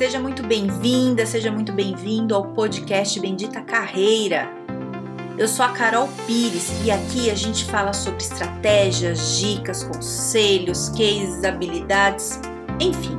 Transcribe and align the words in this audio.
Seja 0.00 0.18
muito 0.18 0.42
bem-vinda, 0.42 1.26
seja 1.26 1.52
muito 1.52 1.74
bem-vindo 1.74 2.34
ao 2.34 2.54
podcast 2.54 3.20
Bendita 3.20 3.60
Carreira. 3.60 4.48
Eu 5.36 5.46
sou 5.46 5.62
a 5.62 5.72
Carol 5.72 6.08
Pires 6.26 6.70
e 6.82 6.90
aqui 6.90 7.30
a 7.30 7.34
gente 7.34 7.66
fala 7.66 7.92
sobre 7.92 8.22
estratégias, 8.22 9.38
dicas, 9.38 9.84
conselhos, 9.84 10.88
cases, 10.88 11.44
habilidades, 11.44 12.40
enfim, 12.80 13.14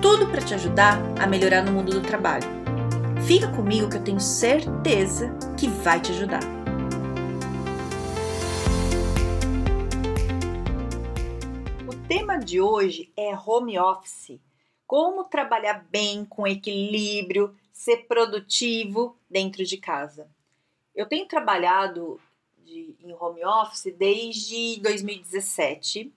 tudo 0.00 0.28
para 0.28 0.40
te 0.40 0.54
ajudar 0.54 1.00
a 1.20 1.26
melhorar 1.26 1.62
no 1.62 1.72
mundo 1.72 1.90
do 1.90 2.00
trabalho. 2.00 2.46
Fica 3.26 3.48
comigo 3.48 3.90
que 3.90 3.96
eu 3.96 4.04
tenho 4.04 4.20
certeza 4.20 5.36
que 5.56 5.66
vai 5.66 5.98
te 5.98 6.12
ajudar. 6.12 6.44
O 11.88 11.94
tema 12.06 12.38
de 12.38 12.60
hoje 12.60 13.10
é 13.16 13.36
home 13.36 13.76
office 13.80 14.38
como 14.88 15.24
trabalhar 15.24 15.84
bem, 15.90 16.24
com 16.24 16.46
equilíbrio, 16.46 17.54
ser 17.70 18.08
produtivo 18.08 19.14
dentro 19.28 19.62
de 19.62 19.76
casa. 19.76 20.26
Eu 20.94 21.06
tenho 21.06 21.28
trabalhado 21.28 22.18
de, 22.56 22.96
em 22.98 23.12
home 23.12 23.44
office 23.44 23.94
desde 23.94 24.80
2017 24.80 26.10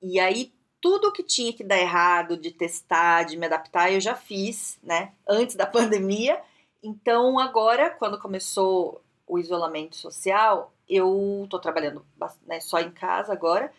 e 0.00 0.18
aí 0.18 0.50
tudo 0.80 1.12
que 1.12 1.22
tinha 1.22 1.52
que 1.52 1.62
dar 1.62 1.78
errado, 1.78 2.36
de 2.38 2.50
testar, 2.50 3.24
de 3.24 3.36
me 3.36 3.44
adaptar, 3.44 3.92
eu 3.92 4.00
já 4.00 4.14
fiz, 4.14 4.78
né? 4.82 5.12
Antes 5.28 5.54
da 5.54 5.66
pandemia. 5.66 6.40
Então 6.82 7.38
agora, 7.38 7.90
quando 7.90 8.18
começou 8.18 9.02
o 9.26 9.38
isolamento 9.38 9.96
social, 9.96 10.72
eu 10.88 11.46
tô 11.50 11.58
trabalhando 11.58 12.06
né, 12.46 12.58
só 12.60 12.80
em 12.80 12.90
casa 12.90 13.34
agora 13.34 13.70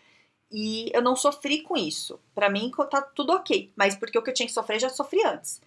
e 0.50 0.90
eu 0.92 1.02
não 1.02 1.14
sofri 1.14 1.62
com 1.62 1.76
isso. 1.76 2.18
Para 2.34 2.50
mim 2.50 2.70
tá 2.90 3.00
tudo 3.02 3.32
ok, 3.32 3.72
mas 3.76 3.94
porque 3.94 4.18
o 4.18 4.22
que 4.22 4.30
eu 4.30 4.34
tinha 4.34 4.46
que 4.46 4.52
sofrer 4.52 4.80
já 4.80 4.88
sofri 4.88 5.24
antes. 5.24 5.60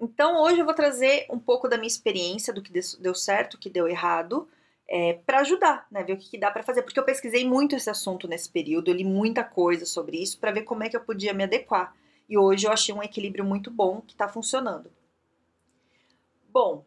Então 0.00 0.42
hoje 0.42 0.58
eu 0.58 0.64
vou 0.64 0.74
trazer 0.74 1.26
um 1.30 1.38
pouco 1.38 1.68
da 1.68 1.76
minha 1.76 1.86
experiência, 1.86 2.52
do 2.52 2.62
que 2.62 2.72
deu 3.00 3.14
certo, 3.14 3.54
o 3.54 3.58
que 3.58 3.70
deu 3.70 3.86
errado, 3.86 4.48
é, 4.88 5.14
para 5.24 5.40
ajudar, 5.40 5.86
né? 5.90 6.02
Ver 6.02 6.14
o 6.14 6.16
que, 6.16 6.36
dá 6.36 6.50
para 6.50 6.62
fazer. 6.62 6.82
Porque 6.82 6.98
eu 6.98 7.04
pesquisei 7.04 7.46
muito 7.46 7.76
esse 7.76 7.88
assunto 7.88 8.26
nesse 8.26 8.50
período, 8.50 8.90
eu 8.90 8.94
li 8.94 9.04
muita 9.04 9.44
coisa 9.44 9.86
sobre 9.86 10.20
isso 10.20 10.38
para 10.38 10.52
ver 10.52 10.62
como 10.62 10.82
é 10.82 10.88
que 10.88 10.96
eu 10.96 11.00
podia 11.00 11.32
me 11.32 11.44
adequar. 11.44 11.94
E 12.28 12.36
hoje 12.36 12.66
eu 12.66 12.72
achei 12.72 12.94
um 12.94 13.02
equilíbrio 13.02 13.44
muito 13.44 13.70
bom 13.70 14.00
que 14.00 14.14
está 14.14 14.28
funcionando. 14.28 14.90
Bom, 16.48 16.84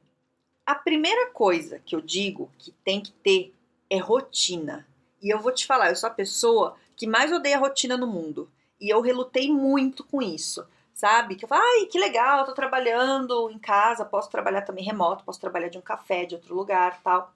a 0.65 0.75
primeira 0.75 1.31
coisa 1.31 1.79
que 1.79 1.95
eu 1.95 2.01
digo 2.01 2.51
que 2.57 2.71
tem 2.83 3.01
que 3.01 3.11
ter 3.11 3.53
é 3.89 3.97
rotina. 3.97 4.87
E 5.21 5.33
eu 5.33 5.39
vou 5.39 5.51
te 5.51 5.65
falar, 5.65 5.89
eu 5.89 5.95
sou 5.95 6.07
a 6.07 6.13
pessoa 6.13 6.75
que 6.97 7.07
mais 7.07 7.31
odeia 7.31 7.57
a 7.57 7.59
rotina 7.59 7.95
no 7.95 8.07
mundo. 8.07 8.51
E 8.81 8.91
eu 8.91 8.99
relutei 9.01 9.51
muito 9.51 10.03
com 10.03 10.21
isso, 10.21 10.67
sabe? 10.93 11.35
Que 11.35 11.45
eu 11.45 11.49
falo, 11.49 11.61
ai, 11.61 11.85
que 11.85 11.99
legal, 11.99 12.43
tô 12.43 12.53
trabalhando 12.53 13.49
em 13.51 13.59
casa, 13.59 14.03
posso 14.03 14.29
trabalhar 14.29 14.63
também 14.63 14.83
remoto, 14.83 15.23
posso 15.23 15.39
trabalhar 15.39 15.69
de 15.69 15.77
um 15.77 15.81
café, 15.81 16.25
de 16.25 16.35
outro 16.35 16.55
lugar, 16.55 17.01
tal. 17.03 17.33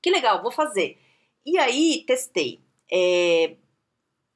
Que 0.00 0.10
legal, 0.10 0.40
vou 0.42 0.52
fazer. 0.52 0.98
E 1.44 1.58
aí, 1.58 2.04
testei. 2.06 2.60
É... 2.90 3.56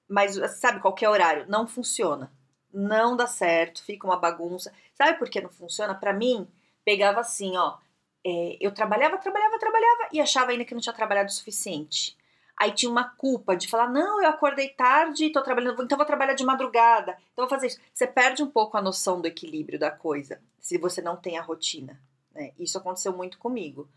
Mas, 0.09 0.37
sabe, 0.61 0.81
qualquer 0.81 1.09
horário, 1.09 1.47
não 1.49 1.67
funciona. 1.67 2.31
Não 2.73 3.17
dá 3.17 3.27
certo, 3.27 3.83
fica 3.85 4.07
uma 4.07 4.17
bagunça. 4.19 4.73
Sabe 4.95 5.19
por 5.19 5.31
que 5.31 5.41
não 5.41 5.51
funciona? 5.51 5.95
Para 5.95 6.13
mim, 6.13 6.49
pegava 6.85 7.21
assim, 7.21 7.57
ó. 7.57 7.79
É, 8.25 8.57
eu 8.61 8.73
trabalhava, 8.73 9.19
trabalhava, 9.19 9.59
trabalhava 9.59 10.09
e 10.13 10.21
achava 10.21 10.53
ainda 10.53 10.65
que 10.65 10.75
não 10.75 10.81
tinha 10.81 10.93
trabalhado 10.93 11.29
o 11.29 11.33
suficiente 11.33 12.17
aí 12.63 12.73
tinha 12.73 12.91
uma 12.91 13.09
culpa 13.09 13.57
de 13.57 13.67
falar, 13.67 13.91
não, 13.91 14.23
eu 14.23 14.29
acordei 14.29 14.69
tarde, 14.69 15.31
tô 15.31 15.43
trabalhando, 15.43 15.83
então 15.83 15.99
vou 15.99 16.07
trabalhar 16.07 16.35
de 16.35 16.45
madrugada, 16.45 17.19
então 17.33 17.45
vou 17.45 17.49
fazer 17.49 17.67
isso. 17.67 17.81
Você 17.93 18.07
perde 18.07 18.41
um 18.41 18.47
pouco 18.51 18.77
a 18.77 18.83
noção 18.83 19.21
do 19.21 19.27
equilíbrio 19.27 19.81
da 19.81 19.91
coisa, 19.91 20.41
se 20.61 20.79
você 20.79 21.03
não 21.03 21.17
tem 21.17 21.37
a 21.37 21.43
rotina. 21.43 22.01
Né? 22.33 22.53
Isso 22.57 22.79
aconteceu 22.79 23.13
muito 23.13 23.37
comigo. 23.37 23.89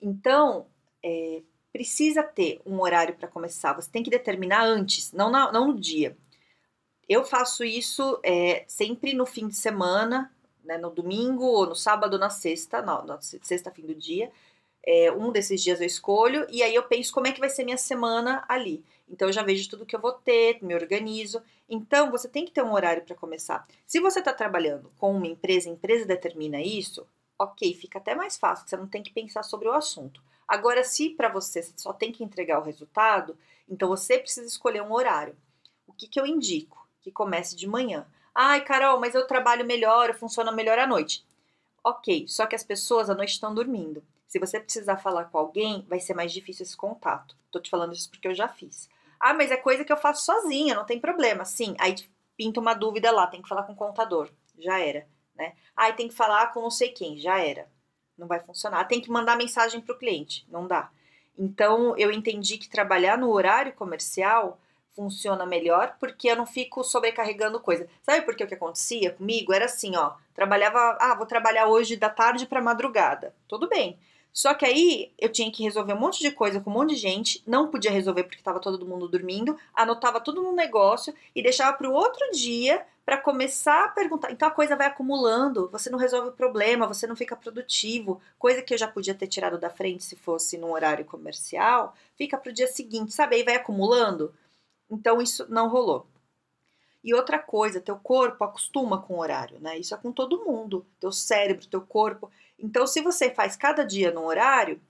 Então, 0.00 0.66
é, 1.02 1.42
precisa 1.70 2.22
ter 2.22 2.62
um 2.64 2.80
horário 2.80 3.14
para 3.14 3.28
começar, 3.28 3.74
você 3.74 3.90
tem 3.90 4.02
que 4.02 4.10
determinar 4.10 4.64
antes, 4.64 5.12
não, 5.12 5.30
na, 5.30 5.52
não 5.52 5.68
no 5.68 5.78
dia. 5.78 6.16
Eu 7.06 7.26
faço 7.26 7.62
isso 7.62 8.18
é, 8.22 8.64
sempre 8.66 9.12
no 9.12 9.26
fim 9.26 9.48
de 9.48 9.54
semana, 9.54 10.34
né, 10.64 10.78
no 10.78 10.88
domingo, 10.88 11.44
ou 11.44 11.66
no 11.66 11.76
sábado, 11.76 12.14
ou 12.14 12.18
na 12.18 12.30
sexta, 12.30 12.80
na 12.80 13.20
sexta, 13.20 13.70
fim 13.70 13.84
do 13.84 13.94
dia, 13.94 14.32
é, 14.86 15.10
um 15.10 15.32
desses 15.32 15.62
dias 15.62 15.80
eu 15.80 15.86
escolho 15.86 16.46
e 16.50 16.62
aí 16.62 16.74
eu 16.74 16.82
penso 16.82 17.12
como 17.12 17.26
é 17.26 17.32
que 17.32 17.40
vai 17.40 17.48
ser 17.48 17.64
minha 17.64 17.78
semana 17.78 18.44
ali. 18.48 18.84
Então 19.08 19.28
eu 19.28 19.32
já 19.32 19.42
vejo 19.42 19.68
tudo 19.68 19.86
que 19.86 19.96
eu 19.96 20.00
vou 20.00 20.12
ter, 20.12 20.62
me 20.62 20.74
organizo. 20.74 21.42
Então 21.68 22.10
você 22.10 22.28
tem 22.28 22.44
que 22.44 22.52
ter 22.52 22.62
um 22.62 22.72
horário 22.72 23.02
para 23.02 23.16
começar. 23.16 23.66
Se 23.86 24.00
você 24.00 24.18
está 24.18 24.32
trabalhando 24.32 24.92
com 24.98 25.16
uma 25.16 25.26
empresa, 25.26 25.68
a 25.68 25.72
empresa 25.72 26.04
determina 26.04 26.60
isso, 26.60 27.06
ok, 27.38 27.74
fica 27.74 27.98
até 27.98 28.14
mais 28.14 28.36
fácil, 28.36 28.68
você 28.68 28.76
não 28.76 28.86
tem 28.86 29.02
que 29.02 29.12
pensar 29.12 29.42
sobre 29.42 29.68
o 29.68 29.72
assunto. 29.72 30.22
Agora, 30.46 30.84
se 30.84 31.10
para 31.10 31.28
você, 31.28 31.62
você 31.62 31.72
só 31.76 31.92
tem 31.92 32.12
que 32.12 32.22
entregar 32.22 32.58
o 32.58 32.64
resultado, 32.64 33.36
então 33.68 33.88
você 33.88 34.18
precisa 34.18 34.46
escolher 34.46 34.82
um 34.82 34.92
horário. 34.92 35.34
O 35.86 35.92
que, 35.92 36.06
que 36.06 36.20
eu 36.20 36.26
indico? 36.26 36.86
Que 37.00 37.10
comece 37.10 37.56
de 37.56 37.66
manhã. 37.66 38.06
Ai, 38.34 38.62
Carol, 38.62 39.00
mas 39.00 39.14
eu 39.14 39.26
trabalho 39.26 39.64
melhor, 39.64 40.10
eu 40.10 40.14
funciono 40.14 40.52
melhor 40.52 40.78
à 40.78 40.86
noite. 40.86 41.24
Ok, 41.82 42.26
só 42.28 42.46
que 42.46 42.56
as 42.56 42.64
pessoas 42.64 43.08
à 43.08 43.14
noite 43.14 43.32
estão 43.32 43.54
dormindo. 43.54 44.02
Se 44.34 44.40
você 44.40 44.58
precisar 44.58 44.96
falar 44.96 45.26
com 45.26 45.38
alguém, 45.38 45.86
vai 45.88 46.00
ser 46.00 46.12
mais 46.12 46.32
difícil 46.32 46.64
esse 46.64 46.76
contato. 46.76 47.36
Tô 47.52 47.60
te 47.60 47.70
falando 47.70 47.92
isso 47.92 48.10
porque 48.10 48.26
eu 48.26 48.34
já 48.34 48.48
fiz. 48.48 48.90
Ah, 49.20 49.32
mas 49.32 49.52
é 49.52 49.56
coisa 49.56 49.84
que 49.84 49.92
eu 49.92 49.96
faço 49.96 50.24
sozinha, 50.24 50.74
não 50.74 50.84
tem 50.84 50.98
problema. 50.98 51.44
Sim, 51.44 51.76
aí 51.78 51.94
pinta 52.36 52.58
uma 52.58 52.74
dúvida 52.74 53.12
lá, 53.12 53.28
tem 53.28 53.40
que 53.40 53.48
falar 53.48 53.62
com 53.62 53.74
o 53.74 53.76
contador. 53.76 54.28
Já 54.58 54.80
era, 54.80 55.06
né? 55.36 55.54
Aí 55.76 55.92
tem 55.92 56.08
que 56.08 56.14
falar 56.16 56.52
com 56.52 56.60
não 56.60 56.70
sei 56.72 56.88
quem, 56.88 57.16
já 57.16 57.38
era. 57.38 57.70
Não 58.18 58.26
vai 58.26 58.40
funcionar. 58.40 58.88
Tem 58.88 59.00
que 59.00 59.08
mandar 59.08 59.36
mensagem 59.36 59.80
para 59.80 59.94
o 59.94 59.98
cliente, 59.98 60.44
não 60.48 60.66
dá. 60.66 60.90
Então 61.38 61.96
eu 61.96 62.10
entendi 62.10 62.58
que 62.58 62.68
trabalhar 62.68 63.16
no 63.16 63.30
horário 63.30 63.72
comercial 63.74 64.58
funciona 64.96 65.46
melhor 65.46 65.96
porque 66.00 66.28
eu 66.28 66.34
não 66.34 66.44
fico 66.44 66.82
sobrecarregando 66.82 67.60
coisa. 67.60 67.88
Sabe 68.02 68.22
por 68.22 68.34
que 68.34 68.42
o 68.42 68.48
que 68.48 68.54
acontecia 68.54 69.12
comigo? 69.12 69.52
Era 69.52 69.66
assim, 69.66 69.94
ó, 69.94 70.14
trabalhava, 70.34 70.98
ah, 71.00 71.14
vou 71.14 71.24
trabalhar 71.24 71.68
hoje 71.68 71.94
da 71.94 72.10
tarde 72.10 72.46
para 72.46 72.60
madrugada. 72.60 73.32
Tudo 73.46 73.68
bem. 73.68 73.96
Só 74.34 74.52
que 74.52 74.66
aí 74.66 75.12
eu 75.16 75.30
tinha 75.30 75.50
que 75.50 75.62
resolver 75.62 75.92
um 75.92 76.00
monte 76.00 76.18
de 76.18 76.32
coisa 76.32 76.60
com 76.60 76.68
um 76.68 76.72
monte 76.72 76.90
de 76.90 76.96
gente, 76.96 77.40
não 77.46 77.70
podia 77.70 77.92
resolver 77.92 78.24
porque 78.24 78.38
estava 78.38 78.58
todo 78.58 78.84
mundo 78.84 79.06
dormindo, 79.06 79.56
anotava 79.72 80.20
tudo 80.20 80.42
no 80.42 80.50
negócio 80.50 81.14
e 81.32 81.40
deixava 81.40 81.76
para 81.76 81.88
o 81.88 81.92
outro 81.92 82.32
dia 82.32 82.84
para 83.06 83.16
começar 83.16 83.84
a 83.84 83.88
perguntar. 83.88 84.32
Então 84.32 84.48
a 84.48 84.50
coisa 84.50 84.74
vai 84.74 84.88
acumulando, 84.88 85.68
você 85.70 85.88
não 85.88 86.00
resolve 86.00 86.30
o 86.30 86.32
problema, 86.32 86.88
você 86.88 87.06
não 87.06 87.14
fica 87.14 87.36
produtivo, 87.36 88.20
coisa 88.36 88.60
que 88.60 88.74
eu 88.74 88.78
já 88.78 88.88
podia 88.88 89.14
ter 89.14 89.28
tirado 89.28 89.56
da 89.56 89.70
frente 89.70 90.02
se 90.02 90.16
fosse 90.16 90.58
num 90.58 90.72
horário 90.72 91.04
comercial, 91.04 91.94
fica 92.16 92.36
para 92.36 92.50
o 92.50 92.54
dia 92.54 92.66
seguinte, 92.66 93.14
sabe? 93.14 93.36
Aí 93.36 93.44
vai 93.44 93.54
acumulando. 93.54 94.34
Então 94.90 95.22
isso 95.22 95.46
não 95.48 95.68
rolou. 95.68 96.08
E 97.04 97.12
outra 97.14 97.38
coisa, 97.38 97.82
teu 97.82 97.96
corpo 97.96 98.42
acostuma 98.42 98.98
com 98.98 99.14
o 99.14 99.20
horário, 99.20 99.60
né? 99.60 99.78
Isso 99.78 99.94
é 99.94 99.98
com 99.98 100.10
todo 100.10 100.42
mundo, 100.42 100.86
teu 100.98 101.12
cérebro, 101.12 101.66
teu 101.66 101.82
corpo. 101.82 102.30
Então, 102.58 102.86
se 102.86 103.02
você 103.02 103.30
faz 103.30 103.54
cada 103.56 103.84
dia 103.84 104.10
no 104.10 104.24
horário, 104.24 104.80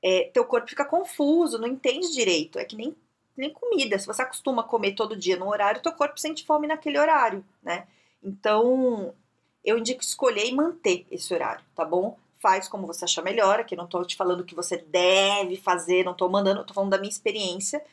é, 0.00 0.30
teu 0.32 0.44
corpo 0.44 0.68
fica 0.68 0.84
confuso, 0.84 1.58
não 1.58 1.66
entende 1.66 2.12
direito. 2.12 2.60
É 2.60 2.64
que 2.64 2.76
nem, 2.76 2.94
nem 3.36 3.52
comida. 3.52 3.98
Se 3.98 4.06
você 4.06 4.22
acostuma 4.22 4.62
a 4.62 4.64
comer 4.64 4.92
todo 4.92 5.16
dia 5.16 5.36
no 5.36 5.48
horário, 5.48 5.82
teu 5.82 5.92
corpo 5.92 6.20
sente 6.20 6.46
fome 6.46 6.68
naquele 6.68 6.96
horário, 6.96 7.44
né? 7.60 7.88
Então, 8.22 9.12
eu 9.64 9.78
indico 9.78 10.00
escolher 10.00 10.46
e 10.46 10.54
manter 10.54 11.06
esse 11.10 11.34
horário, 11.34 11.64
tá 11.74 11.84
bom? 11.84 12.16
Faz 12.40 12.68
como 12.68 12.86
você 12.86 13.04
achar 13.04 13.22
melhor. 13.22 13.58
Aqui 13.58 13.74
não 13.74 13.88
tô 13.88 14.04
te 14.04 14.14
falando 14.14 14.44
que 14.44 14.54
você 14.54 14.76
deve 14.76 15.56
fazer, 15.56 16.04
não 16.04 16.14
tô 16.14 16.28
mandando, 16.28 16.64
tô 16.64 16.72
falando 16.72 16.90
da 16.90 16.98
minha 16.98 17.10
experiência. 17.10 17.84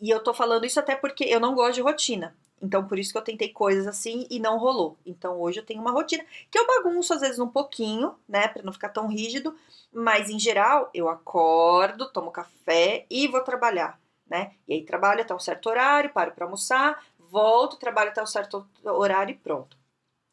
E 0.00 0.08
eu 0.08 0.22
tô 0.22 0.32
falando 0.32 0.64
isso 0.64 0.78
até 0.78 0.94
porque 0.94 1.24
eu 1.24 1.40
não 1.40 1.56
gosto 1.56 1.74
de 1.74 1.80
rotina. 1.80 2.36
Então, 2.60 2.86
por 2.86 2.98
isso 2.98 3.12
que 3.12 3.18
eu 3.18 3.22
tentei 3.22 3.50
coisas 3.50 3.86
assim 3.86 4.26
e 4.30 4.40
não 4.40 4.58
rolou. 4.58 4.96
Então, 5.06 5.40
hoje 5.40 5.60
eu 5.60 5.64
tenho 5.64 5.80
uma 5.80 5.92
rotina 5.92 6.24
que 6.50 6.58
eu 6.58 6.66
bagunço 6.66 7.14
às 7.14 7.20
vezes 7.20 7.38
um 7.38 7.48
pouquinho, 7.48 8.14
né, 8.28 8.48
para 8.48 8.62
não 8.62 8.72
ficar 8.72 8.88
tão 8.88 9.06
rígido, 9.06 9.56
mas 9.92 10.28
em 10.28 10.38
geral 10.38 10.90
eu 10.92 11.08
acordo, 11.08 12.10
tomo 12.10 12.30
café 12.30 13.06
e 13.08 13.28
vou 13.28 13.40
trabalhar, 13.42 13.98
né? 14.28 14.52
E 14.66 14.74
aí 14.74 14.84
trabalho 14.84 15.20
até 15.20 15.34
um 15.34 15.38
certo 15.38 15.68
horário, 15.68 16.12
paro 16.12 16.32
para 16.32 16.44
almoçar, 16.44 17.02
volto, 17.18 17.76
trabalho 17.76 18.10
até 18.10 18.22
um 18.22 18.26
certo 18.26 18.66
horário 18.84 19.32
e 19.32 19.38
pronto. 19.38 19.76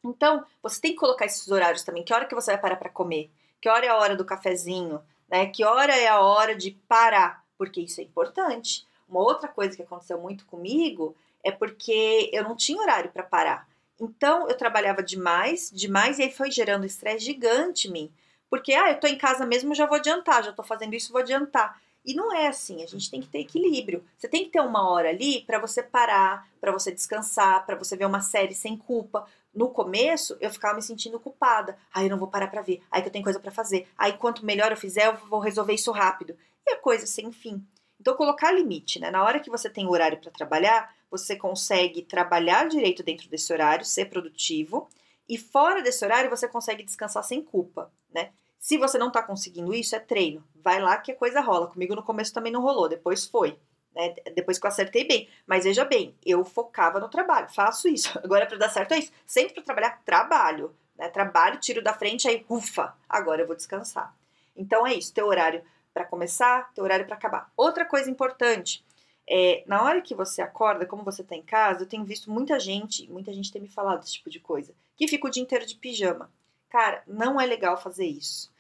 Então, 0.04 0.46
você 0.62 0.80
tem 0.80 0.92
que 0.92 1.00
colocar 1.00 1.26
esses 1.26 1.50
horários 1.50 1.84
também. 1.84 2.04
Que 2.04 2.14
hora 2.14 2.26
que 2.26 2.36
você 2.36 2.52
vai 2.52 2.62
parar 2.62 2.76
para 2.76 2.90
comer? 2.90 3.32
Que 3.60 3.68
hora 3.68 3.86
é 3.86 3.90
a 3.90 3.98
hora 3.98 4.16
do 4.16 4.24
cafezinho? 4.24 5.02
Né? 5.28 5.48
Que 5.48 5.64
hora 5.64 5.96
é 5.96 6.08
a 6.08 6.22
hora 6.22 6.56
de 6.56 6.72
parar? 6.88 7.44
Porque 7.58 7.82
isso 7.82 8.00
é 8.00 8.04
importante. 8.04 8.86
Uma 9.10 9.22
outra 9.22 9.48
coisa 9.48 9.76
que 9.76 9.82
aconteceu 9.82 10.20
muito 10.20 10.46
comigo 10.46 11.16
é 11.46 11.52
porque 11.52 12.30
eu 12.34 12.44
não 12.44 12.56
tinha 12.56 12.82
horário 12.82 13.12
para 13.12 13.24
parar. 13.24 13.68
Então 14.02 14.50
eu 14.50 14.58
trabalhava 14.58 15.02
demais, 15.02 15.72
demais, 15.74 16.20
e 16.20 16.24
aí 16.24 16.32
foi 16.32 16.52
gerando 16.52 16.86
estresse 16.86 17.24
gigante 17.24 17.88
em 17.88 17.92
mim. 17.92 18.12
Porque, 18.50 18.74
ah, 18.74 18.90
eu 18.90 19.00
tô 19.00 19.08
em 19.08 19.18
casa 19.18 19.46
mesmo, 19.46 19.76
já 19.76 19.86
vou 19.86 19.98
adiantar, 19.98 20.44
já 20.44 20.52
tô 20.52 20.64
fazendo 20.64 20.96
isso, 20.96 21.12
vou 21.12 21.22
adiantar. 21.22 21.80
E 22.04 22.14
não 22.14 22.34
é 22.34 22.48
assim, 22.48 22.84
a 22.84 22.88
gente 22.88 23.10
tem 23.10 23.22
que 23.22 23.28
ter 23.28 23.40
equilíbrio. 23.40 24.04
Você 24.18 24.28
tem 24.28 24.46
que 24.46 24.52
ter 24.52 24.60
uma 24.60 24.90
hora 24.90 25.10
ali 25.10 25.42
para 25.42 25.60
você 25.60 25.82
parar, 25.82 26.48
para 26.62 26.72
você 26.72 26.92
descansar, 26.92 27.66
para 27.66 27.76
você 27.76 27.96
ver 27.96 28.06
uma 28.06 28.22
série 28.22 28.54
sem 28.54 28.78
culpa. 28.78 29.26
No 29.54 29.70
começo, 29.70 30.38
eu 30.40 30.52
ficava 30.52 30.76
me 30.76 30.82
sentindo 30.82 31.20
culpada. 31.20 31.78
Aí 31.94 32.06
eu 32.06 32.10
não 32.10 32.20
vou 32.20 32.28
parar 32.28 32.48
para 32.48 32.62
ver. 32.62 32.82
Aí 32.92 33.02
que 33.02 33.08
eu 33.08 33.12
tenho 33.12 33.24
coisa 33.24 33.40
para 33.40 33.52
fazer. 33.52 33.88
Aí 33.98 34.14
quanto 34.14 34.46
melhor 34.46 34.72
eu 34.72 34.78
fizer, 34.78 35.08
eu 35.08 35.16
vou 35.28 35.40
resolver 35.40 35.74
isso 35.74 35.92
rápido. 35.92 36.38
E 36.68 36.74
a 36.74 36.78
coisa 36.78 37.08
sem 37.08 37.32
fim. 37.32 37.66
Então 38.00 38.16
colocar 38.16 38.52
limite, 38.52 39.00
né? 39.00 39.10
Na 39.10 39.24
hora 39.24 39.40
que 39.40 39.50
você 39.50 39.70
tem 39.70 39.88
horário 39.88 40.20
para 40.20 40.32
trabalhar, 40.32 40.94
você 41.10 41.36
consegue 41.36 42.02
trabalhar 42.02 42.68
direito 42.68 43.04
dentro 43.04 43.30
desse 43.30 43.52
horário, 43.52 43.86
ser 43.86 44.06
produtivo, 44.06 44.88
e 45.28 45.38
fora 45.38 45.82
desse 45.82 46.04
horário 46.04 46.30
você 46.30 46.48
consegue 46.48 46.84
descansar 46.84 47.24
sem 47.24 47.42
culpa, 47.42 47.92
né? 48.14 48.32
Se 48.60 48.78
você 48.78 48.98
não 48.98 49.10
está 49.10 49.22
conseguindo 49.22 49.76
isso, 49.76 49.96
é 49.96 50.00
treino. 50.00 50.44
Vai 50.56 50.82
lá 50.82 50.98
que 50.98 51.12
a 51.12 51.16
coisa 51.16 51.40
rola. 51.40 51.68
Comigo 51.68 51.96
no 51.96 52.02
começo 52.02 52.34
também 52.34 52.52
não 52.52 52.62
rolou, 52.62 52.90
depois 52.90 53.24
foi. 53.24 53.60
Né? 53.94 54.16
Depois 54.34 54.58
que 54.58 54.66
eu 54.66 54.70
acertei 54.70 55.08
bem. 55.08 55.30
Mas 55.46 55.66
veja 55.66 55.86
bem, 55.86 56.16
eu 56.26 56.44
focava 56.44 57.00
no 57.00 57.08
trabalho, 57.08 57.48
faço 57.48 57.88
isso. 57.88 58.18
Agora, 58.26 58.48
para 58.48 58.58
dar 58.58 58.70
certo, 58.70 58.94
é 58.94 58.98
isso. 58.98 59.12
Sempre 59.24 59.54
para 59.54 59.64
trabalhar, 59.64 60.02
trabalho. 60.04 60.76
Né? 60.98 61.08
Trabalho, 61.10 61.60
tiro 61.60 61.84
da 61.84 61.94
frente, 61.94 62.28
aí, 62.28 62.44
ufa, 62.50 62.96
agora 63.08 63.44
eu 63.44 63.48
vou 63.48 63.56
descansar. 63.56 64.16
Então 64.56 64.88
é 64.88 64.96
isso, 64.96 65.14
teu 65.14 65.28
horário 65.28 65.62
para 65.96 66.04
começar, 66.04 66.74
teu 66.74 66.84
horário 66.84 67.06
para 67.06 67.16
acabar. 67.16 67.50
Outra 67.56 67.86
coisa 67.86 68.12
importante, 68.12 68.84
é, 69.26 69.64
na 69.66 69.82
hora 69.82 70.02
que 70.02 70.14
você 70.14 70.42
acorda, 70.42 70.86
como 70.86 71.06
você 71.06 71.22
está 71.22 71.38
em 71.38 71.42
casa, 71.42 71.84
eu 71.84 71.88
tenho 71.88 72.04
visto 72.04 72.30
muita 72.30 72.60
gente, 72.60 73.10
muita 73.10 73.32
gente 73.32 73.50
tem 73.50 73.62
me 73.62 73.70
falado 73.70 74.04
esse 74.04 74.12
tipo 74.12 74.30
de 74.30 74.42
coisa, 74.42 74.74
que 74.98 75.08
fica 75.08 75.26
o 75.26 75.30
dia 75.30 75.42
inteiro 75.42 75.66
de 75.66 75.76
pijama. 75.76 76.30
Cara, 76.70 77.02
não 77.08 77.40
é 77.40 77.46
legal 77.46 77.82
fazer 77.82 78.06
isso. 78.06 78.54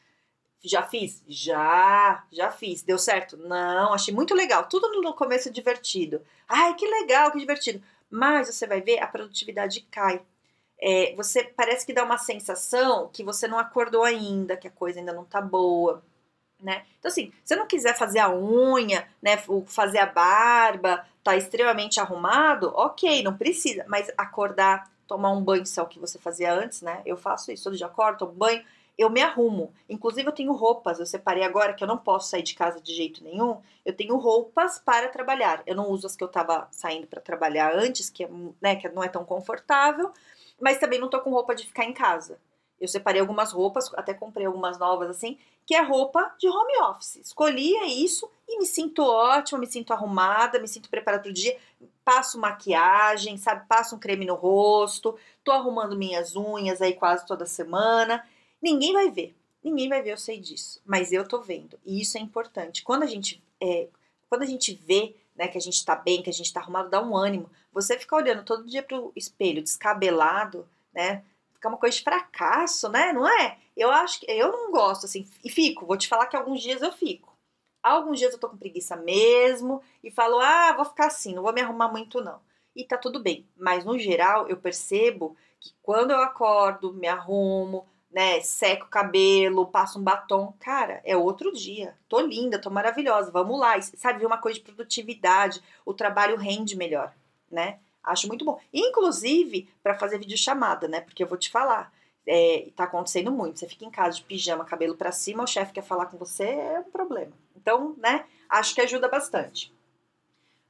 Já 0.63 0.81
fiz? 0.83 1.21
Já, 1.27 2.23
já 2.31 2.49
fiz. 2.49 2.81
Deu 2.81 2.97
certo? 2.97 3.35
Não, 3.35 3.93
achei 3.93 4.13
muito 4.13 4.33
legal. 4.33 4.69
Tudo 4.69 5.01
no 5.01 5.13
começo 5.13 5.51
divertido. 5.51 6.21
Ai, 6.47 6.73
que 6.75 6.87
legal, 6.87 7.31
que 7.31 7.37
divertido. 7.37 7.83
Mas 8.09 8.47
você 8.47 8.65
vai 8.65 8.79
ver, 8.79 8.99
a 8.99 9.07
produtividade 9.07 9.81
cai. 9.91 10.21
É, 10.79 11.13
você 11.15 11.43
parece 11.43 11.85
que 11.85 11.93
dá 11.93 12.03
uma 12.03 12.17
sensação 12.17 13.09
que 13.11 13.23
você 13.23 13.47
não 13.47 13.59
acordou 13.59 14.03
ainda, 14.03 14.55
que 14.55 14.67
a 14.67 14.71
coisa 14.71 14.99
ainda 14.99 15.13
não 15.13 15.25
tá 15.25 15.41
boa. 15.41 16.01
Né? 16.65 16.83
Então, 16.97 17.11
assim, 17.11 17.31
se 17.43 17.55
não 17.55 17.67
quiser 17.67 17.95
fazer 17.95 18.17
a 18.17 18.35
unha, 18.35 19.07
né, 19.21 19.37
fazer 19.67 19.99
a 19.99 20.07
barba, 20.07 21.05
tá 21.23 21.37
extremamente 21.37 21.99
arrumado, 21.99 22.73
ok, 22.75 23.21
não 23.21 23.37
precisa, 23.37 23.85
mas 23.87 24.11
acordar, 24.17 24.91
tomar 25.05 25.29
um 25.29 25.43
banho, 25.43 25.63
se 25.63 25.79
é 25.79 25.83
o 25.83 25.85
que 25.85 25.99
você 25.99 26.17
fazia 26.17 26.51
antes, 26.51 26.81
né? 26.81 27.03
Eu 27.05 27.17
faço 27.17 27.51
isso, 27.51 27.65
todo 27.65 27.77
dia 27.77 27.85
acordo, 27.85 28.17
tomo 28.17 28.31
banho, 28.31 28.63
eu 28.97 29.11
me 29.11 29.21
arrumo. 29.21 29.71
Inclusive, 29.87 30.27
eu 30.27 30.31
tenho 30.31 30.53
roupas, 30.53 30.99
eu 30.99 31.05
separei 31.05 31.43
agora 31.43 31.75
que 31.75 31.83
eu 31.83 31.87
não 31.87 31.99
posso 31.99 32.31
sair 32.31 32.41
de 32.41 32.55
casa 32.55 32.81
de 32.81 32.95
jeito 32.95 33.23
nenhum. 33.23 33.61
Eu 33.85 33.95
tenho 33.95 34.17
roupas 34.17 34.79
para 34.79 35.07
trabalhar. 35.09 35.61
Eu 35.67 35.75
não 35.75 35.89
uso 35.89 36.07
as 36.07 36.15
que 36.15 36.23
eu 36.23 36.27
estava 36.27 36.67
saindo 36.71 37.05
para 37.05 37.21
trabalhar 37.21 37.75
antes, 37.75 38.09
que, 38.09 38.23
é, 38.23 38.29
né, 38.59 38.75
que 38.75 38.89
não 38.89 39.03
é 39.03 39.07
tão 39.07 39.23
confortável, 39.23 40.11
mas 40.59 40.79
também 40.79 40.99
não 40.99 41.11
tô 41.11 41.19
com 41.21 41.29
roupa 41.29 41.53
de 41.53 41.67
ficar 41.67 41.83
em 41.83 41.93
casa. 41.93 42.39
Eu 42.79 42.87
separei 42.87 43.21
algumas 43.21 43.51
roupas, 43.51 43.93
até 43.93 44.15
comprei 44.15 44.47
algumas 44.47 44.79
novas 44.79 45.09
assim, 45.09 45.37
que 45.65 45.73
é 45.73 45.81
roupa 45.81 46.33
de 46.39 46.47
home 46.47 46.77
office. 46.89 47.15
Escolhi 47.15 47.75
é 47.77 47.87
isso 47.87 48.29
e 48.47 48.59
me 48.59 48.65
sinto 48.65 49.01
ótima, 49.01 49.59
me 49.59 49.67
sinto 49.67 49.91
arrumada, 49.91 50.59
me 50.59 50.67
sinto 50.67 50.89
preparada 50.89 51.23
para 51.23 51.29
o 51.31 51.33
dia. 51.33 51.57
Passo 52.03 52.39
maquiagem, 52.39 53.37
sabe? 53.37 53.67
Passo 53.67 53.95
um 53.95 53.99
creme 53.99 54.25
no 54.25 54.35
rosto, 54.35 55.17
tô 55.43 55.51
arrumando 55.51 55.97
minhas 55.97 56.35
unhas 56.35 56.81
aí 56.81 56.93
quase 56.93 57.25
toda 57.25 57.45
semana. 57.45 58.23
Ninguém 58.61 58.93
vai 58.93 59.09
ver, 59.09 59.35
ninguém 59.63 59.89
vai 59.89 60.01
ver, 60.01 60.11
eu 60.11 60.17
sei 60.17 60.39
disso, 60.39 60.81
mas 60.85 61.11
eu 61.11 61.27
tô 61.27 61.41
vendo 61.41 61.79
e 61.85 62.01
isso 62.01 62.17
é 62.17 62.21
importante. 62.21 62.83
Quando 62.83 63.03
a 63.03 63.07
gente, 63.07 63.43
é, 63.61 63.87
quando 64.29 64.43
a 64.43 64.47
gente 64.47 64.73
vê 64.73 65.15
né, 65.35 65.47
que 65.47 65.57
a 65.57 65.61
gente 65.61 65.83
tá 65.83 65.95
bem, 65.95 66.21
que 66.21 66.29
a 66.29 66.33
gente 66.33 66.51
tá 66.53 66.61
arrumado, 66.61 66.89
dá 66.89 67.01
um 67.01 67.15
ânimo. 67.15 67.49
Você 67.73 67.99
ficar 67.99 68.17
olhando 68.17 68.43
todo 68.43 68.65
dia 68.65 68.81
pro 68.81 69.11
espelho 69.15 69.61
descabelado, 69.61 70.67
né? 70.93 71.23
Fica 71.65 71.69
uma 71.69 71.77
coisa 71.79 71.97
de 71.97 72.03
fracasso, 72.03 72.89
né? 72.89 73.11
Não 73.11 73.27
é? 73.27 73.57
Eu 73.75 73.89
acho 73.89 74.19
que 74.19 74.27
eu 74.29 74.51
não 74.51 74.71
gosto 74.71 75.05
assim, 75.05 75.27
e 75.43 75.49
fico, 75.49 75.85
vou 75.85 75.97
te 75.97 76.07
falar 76.07 76.27
que 76.27 76.35
alguns 76.37 76.61
dias 76.61 76.79
eu 76.81 76.91
fico. 76.91 77.35
Alguns 77.81 78.19
dias 78.19 78.33
eu 78.33 78.39
tô 78.39 78.47
com 78.49 78.57
preguiça 78.57 78.95
mesmo 78.95 79.81
e 80.03 80.11
falo: 80.11 80.39
"Ah, 80.39 80.73
vou 80.75 80.85
ficar 80.85 81.07
assim, 81.07 81.33
não 81.33 81.41
vou 81.41 81.51
me 81.53 81.61
arrumar 81.61 81.87
muito 81.89 82.21
não". 82.21 82.39
E 82.75 82.83
tá 82.85 82.97
tudo 82.99 83.19
bem, 83.19 83.47
mas 83.57 83.83
no 83.83 83.97
geral 83.97 84.47
eu 84.47 84.57
percebo 84.57 85.35
que 85.59 85.73
quando 85.81 86.11
eu 86.11 86.19
acordo, 86.21 86.93
me 86.93 87.07
arrumo, 87.07 87.87
né, 88.11 88.39
seco 88.41 88.85
o 88.85 88.89
cabelo, 88.89 89.65
passo 89.65 89.99
um 89.99 90.03
batom, 90.03 90.53
cara, 90.59 91.01
é 91.03 91.17
outro 91.17 91.51
dia. 91.51 91.97
Tô 92.07 92.19
linda, 92.21 92.61
tô 92.61 92.69
maravilhosa, 92.69 93.31
vamos 93.31 93.59
lá. 93.59 93.75
E, 93.77 93.81
sabe, 93.83 94.23
uma 94.25 94.37
coisa 94.37 94.59
de 94.59 94.65
produtividade, 94.65 95.63
o 95.85 95.93
trabalho 95.95 96.37
rende 96.37 96.75
melhor, 96.77 97.11
né? 97.51 97.79
Acho 98.05 98.27
muito 98.27 98.45
bom. 98.45 98.59
Inclusive, 98.73 99.69
para 99.81 99.95
fazer 99.95 100.19
videochamada, 100.19 100.87
né? 100.87 101.01
Porque 101.01 101.23
eu 101.23 101.27
vou 101.27 101.37
te 101.37 101.49
falar, 101.49 101.91
é, 102.27 102.69
tá 102.75 102.85
acontecendo 102.85 103.31
muito. 103.31 103.59
Você 103.59 103.67
fica 103.67 103.85
em 103.85 103.91
casa 103.91 104.17
de 104.17 104.23
pijama, 104.23 104.65
cabelo 104.65 104.95
para 104.95 105.11
cima, 105.11 105.43
o 105.43 105.47
chefe 105.47 105.73
quer 105.73 105.83
falar 105.83 106.07
com 106.07 106.17
você, 106.17 106.43
é 106.43 106.79
um 106.79 106.91
problema. 106.91 107.33
Então, 107.55 107.95
né, 107.97 108.25
acho 108.49 108.73
que 108.73 108.81
ajuda 108.81 109.07
bastante. 109.07 109.73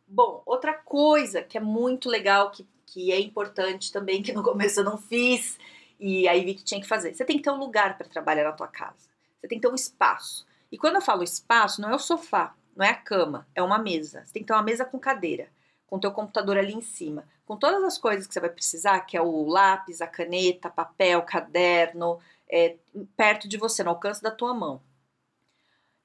Bom, 0.08 0.42
outra 0.46 0.74
coisa 0.74 1.42
que 1.42 1.58
é 1.58 1.62
muito 1.62 2.10
legal, 2.10 2.52
que, 2.52 2.68
que 2.86 3.12
é 3.12 3.20
importante 3.20 3.92
também, 3.92 4.22
que 4.22 4.34
no 4.34 4.44
começo 4.44 4.80
eu 4.80 4.84
não 4.84 4.98
fiz, 4.98 5.58
e 6.00 6.28
aí 6.28 6.44
vi 6.46 6.54
que 6.54 6.64
tinha 6.64 6.80
que 6.80 6.88
fazer. 6.88 7.14
Você 7.14 7.26
tem 7.26 7.38
que 7.38 7.44
ter 7.44 7.52
um 7.52 7.58
lugar 7.58 7.98
para 7.98 8.08
trabalhar 8.08 8.44
na 8.44 8.52
tua 8.52 8.68
casa. 8.68 9.10
Você 9.40 9.48
tem 9.48 9.60
que 9.60 9.68
ter 9.68 9.72
um 9.72 9.76
espaço. 9.76 10.46
E 10.72 10.78
quando 10.78 10.96
eu 10.96 11.02
falo 11.02 11.24
espaço, 11.24 11.82
não 11.82 11.90
é 11.90 11.96
o 11.96 12.00
sofá, 12.00 12.54
não 12.76 12.86
é 12.86 12.90
a 12.90 12.96
cama, 12.96 13.48
é 13.56 13.64
uma 13.64 13.80
mesa. 13.80 14.24
Você 14.26 14.34
tem 14.34 14.44
que 14.44 14.48
ter 14.48 14.54
uma 14.54 14.64
mesa 14.64 14.86
com 14.86 15.00
cadeira, 15.00 15.50
com 15.88 16.00
teu 16.00 16.12
computador 16.12 16.58
ali 16.58 16.74
em 16.74 16.82
cima, 16.82 17.28
com 17.46 17.58
todas 17.58 17.84
as 17.84 17.98
coisas 17.98 18.26
que 18.26 18.34
você 18.34 18.40
vai 18.40 18.50
precisar, 18.50 19.02
que 19.02 19.16
é 19.16 19.22
o 19.22 19.46
lápis, 19.46 20.02
a 20.02 20.08
caneta, 20.08 20.70
papel, 20.70 21.22
caderno, 21.22 22.20
é, 22.50 22.76
perto 23.16 23.48
de 23.48 23.58
você, 23.58 23.84
no 23.84 23.92
alcance 23.92 24.22
da 24.22 24.32
tua 24.32 24.54
mão. 24.54 24.82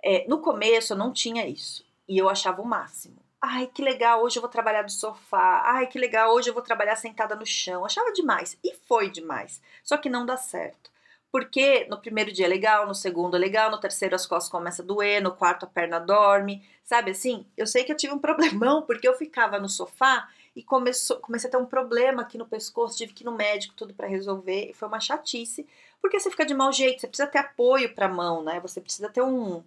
É, 0.03 0.27
no 0.29 0.41
começo 0.41 0.93
eu 0.93 0.97
não 0.97 1.13
tinha 1.13 1.47
isso 1.47 1.85
e 2.09 2.19
eu 2.19 2.29
achava 2.29 2.63
o 2.63 2.67
máximo. 2.67 3.17
Ai, 3.43 3.67
que 3.67 3.81
legal, 3.83 4.23
hoje 4.23 4.37
eu 4.37 4.43
vou 4.43 4.51
trabalhar 4.51 4.83
do 4.83 4.91
sofá. 4.93 5.63
Ai, 5.65 5.87
que 5.87 5.99
legal, 5.99 6.35
hoje 6.35 6.51
eu 6.51 6.55
vou 6.55 6.63
trabalhar 6.63 6.95
sentada 6.97 7.35
no 7.35 7.47
chão. 7.47 7.87
Achava 7.87 8.13
demais. 8.13 8.59
E 8.63 8.75
foi 8.87 9.09
demais. 9.11 9.63
Só 9.83 9.97
que 9.97 10.11
não 10.11 10.27
dá 10.27 10.37
certo. 10.37 10.90
Porque 11.31 11.87
no 11.89 12.01
primeiro 12.01 12.33
dia 12.33 12.47
é 12.47 12.49
legal, 12.49 12.87
no 12.87 12.95
segundo 12.95 13.37
é 13.37 13.39
legal, 13.39 13.71
no 13.71 13.79
terceiro 13.79 14.15
as 14.15 14.27
costas 14.27 14.51
começam 14.51 14.85
a 14.85 14.89
doer, 14.89 15.23
no 15.23 15.33
quarto 15.35 15.65
a 15.65 15.69
perna 15.69 16.01
dorme. 16.01 16.67
Sabe 16.85 17.13
assim? 17.13 17.47
Eu 17.57 17.67
sei 17.67 17.85
que 17.85 17.93
eu 17.93 17.97
tive 17.97 18.13
um 18.13 18.19
problemão 18.21 18.83
porque 18.83 19.07
eu 19.07 19.15
ficava 19.15 19.59
no 19.59 19.69
sofá 19.69 20.29
e 20.57 20.63
começou, 20.63 21.19
comecei 21.19 21.49
a 21.49 21.51
ter 21.53 21.57
um 21.57 21.67
problema 21.67 22.23
aqui 22.23 22.37
no 22.37 22.47
pescoço, 22.47 22.97
tive 22.97 23.13
que 23.13 23.23
ir 23.23 23.27
no 23.27 23.37
médico, 23.37 23.75
tudo 23.77 23.95
para 23.95 24.09
resolver. 24.09 24.71
E 24.71 24.75
foi 24.75 24.89
uma 24.89 24.99
chatice. 24.99 25.67
Porque 26.01 26.19
você 26.19 26.31
fica 26.31 26.45
de 26.45 26.55
mau 26.55 26.73
jeito, 26.73 27.01
você 27.01 27.07
precisa 27.07 27.29
ter 27.29 27.39
apoio 27.39 27.95
para 27.95 28.07
a 28.07 28.09
mão, 28.09 28.43
né? 28.43 28.59
Você 28.61 28.81
precisa 28.81 29.09
ter 29.09 29.23
um, 29.23 29.63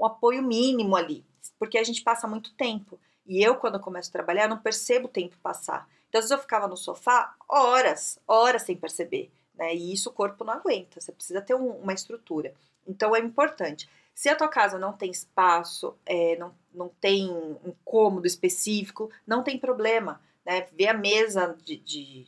um 0.00 0.06
apoio 0.06 0.42
mínimo 0.42 0.96
ali. 0.96 1.24
Porque 1.58 1.78
a 1.78 1.84
gente 1.84 2.02
passa 2.02 2.26
muito 2.26 2.52
tempo. 2.54 2.98
E 3.26 3.42
eu, 3.42 3.54
quando 3.56 3.74
eu 3.74 3.80
começo 3.80 4.10
a 4.10 4.12
trabalhar, 4.12 4.48
não 4.48 4.58
percebo 4.58 5.06
o 5.06 5.10
tempo 5.10 5.36
passar. 5.42 5.88
Então, 6.08 6.18
às 6.18 6.24
vezes 6.24 6.30
eu 6.30 6.38
ficava 6.38 6.66
no 6.66 6.76
sofá 6.76 7.34
horas, 7.48 8.18
horas 8.26 8.62
sem 8.62 8.76
perceber. 8.76 9.30
Né? 9.54 9.74
E 9.74 9.92
isso 9.92 10.10
o 10.10 10.12
corpo 10.12 10.44
não 10.44 10.54
aguenta. 10.54 11.00
Você 11.00 11.12
precisa 11.12 11.40
ter 11.40 11.54
um, 11.54 11.70
uma 11.70 11.92
estrutura. 11.92 12.54
Então, 12.86 13.14
é 13.14 13.20
importante. 13.20 13.88
Se 14.14 14.28
a 14.28 14.36
tua 14.36 14.48
casa 14.48 14.78
não 14.78 14.92
tem 14.92 15.10
espaço, 15.10 15.96
é, 16.06 16.36
não, 16.36 16.54
não 16.72 16.88
tem 17.00 17.30
um 17.30 17.74
cômodo 17.84 18.26
específico, 18.26 19.10
não 19.26 19.42
tem 19.42 19.58
problema. 19.58 20.20
Né? 20.44 20.66
Vê 20.72 20.86
a 20.86 20.94
mesa 20.94 21.56
de, 21.64 21.76
de 21.76 22.26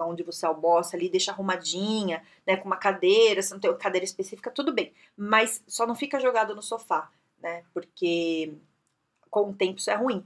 onde 0.00 0.22
você 0.22 0.46
almoça 0.46 0.96
ali, 0.96 1.08
deixa 1.08 1.32
arrumadinha, 1.32 2.22
né, 2.46 2.56
com 2.56 2.66
uma 2.66 2.76
cadeira, 2.76 3.42
se 3.42 3.52
não 3.52 3.60
tem 3.60 3.74
cadeira 3.76 4.04
específica, 4.04 4.50
tudo 4.50 4.72
bem. 4.72 4.92
Mas 5.16 5.62
só 5.66 5.86
não 5.86 5.94
fica 5.94 6.20
jogado 6.20 6.54
no 6.54 6.62
sofá, 6.62 7.10
né? 7.38 7.62
Porque 7.74 8.54
com 9.30 9.50
o 9.50 9.54
tempo 9.54 9.78
isso 9.78 9.90
é 9.90 9.94
ruim. 9.94 10.24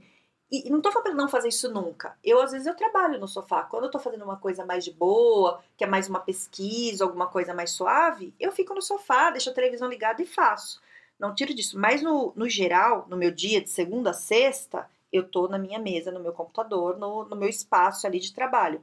E, 0.49 0.69
não 0.69 0.81
tô 0.81 0.91
falando 0.91 1.15
não 1.15 1.27
fazer 1.27 1.49
isso 1.49 1.71
nunca. 1.71 2.17
Eu, 2.23 2.41
às 2.41 2.51
vezes, 2.51 2.67
eu 2.67 2.75
trabalho 2.75 3.19
no 3.19 3.27
sofá. 3.27 3.63
Quando 3.63 3.85
eu 3.85 3.91
tô 3.91 3.99
fazendo 3.99 4.23
uma 4.23 4.37
coisa 4.37 4.65
mais 4.65 4.83
de 4.85 4.91
boa, 4.91 5.61
que 5.75 5.83
é 5.83 5.87
mais 5.87 6.07
uma 6.07 6.19
pesquisa, 6.19 7.03
alguma 7.03 7.27
coisa 7.27 7.53
mais 7.53 7.71
suave, 7.71 8.33
eu 8.39 8.51
fico 8.51 8.73
no 8.73 8.81
sofá, 8.81 9.29
deixo 9.29 9.49
a 9.49 9.53
televisão 9.53 9.89
ligada 9.89 10.21
e 10.21 10.25
faço. 10.25 10.81
Não 11.19 11.35
tiro 11.35 11.53
disso. 11.53 11.77
Mas, 11.77 12.01
no, 12.01 12.31
no 12.35 12.47
geral, 12.49 13.05
no 13.09 13.17
meu 13.17 13.31
dia, 13.31 13.61
de 13.61 13.69
segunda 13.69 14.11
a 14.11 14.13
sexta, 14.13 14.89
eu 15.11 15.27
tô 15.27 15.47
na 15.47 15.57
minha 15.57 15.79
mesa, 15.79 16.11
no 16.11 16.19
meu 16.19 16.31
computador, 16.31 16.97
no, 16.97 17.25
no 17.25 17.35
meu 17.35 17.49
espaço 17.49 18.07
ali 18.07 18.19
de 18.19 18.33
trabalho. 18.33 18.81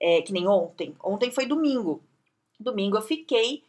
É, 0.00 0.22
que 0.22 0.32
nem 0.32 0.48
ontem. 0.48 0.96
Ontem 1.02 1.30
foi 1.30 1.46
domingo. 1.46 2.02
Domingo 2.58 2.96
eu 2.96 3.02
fiquei 3.02 3.62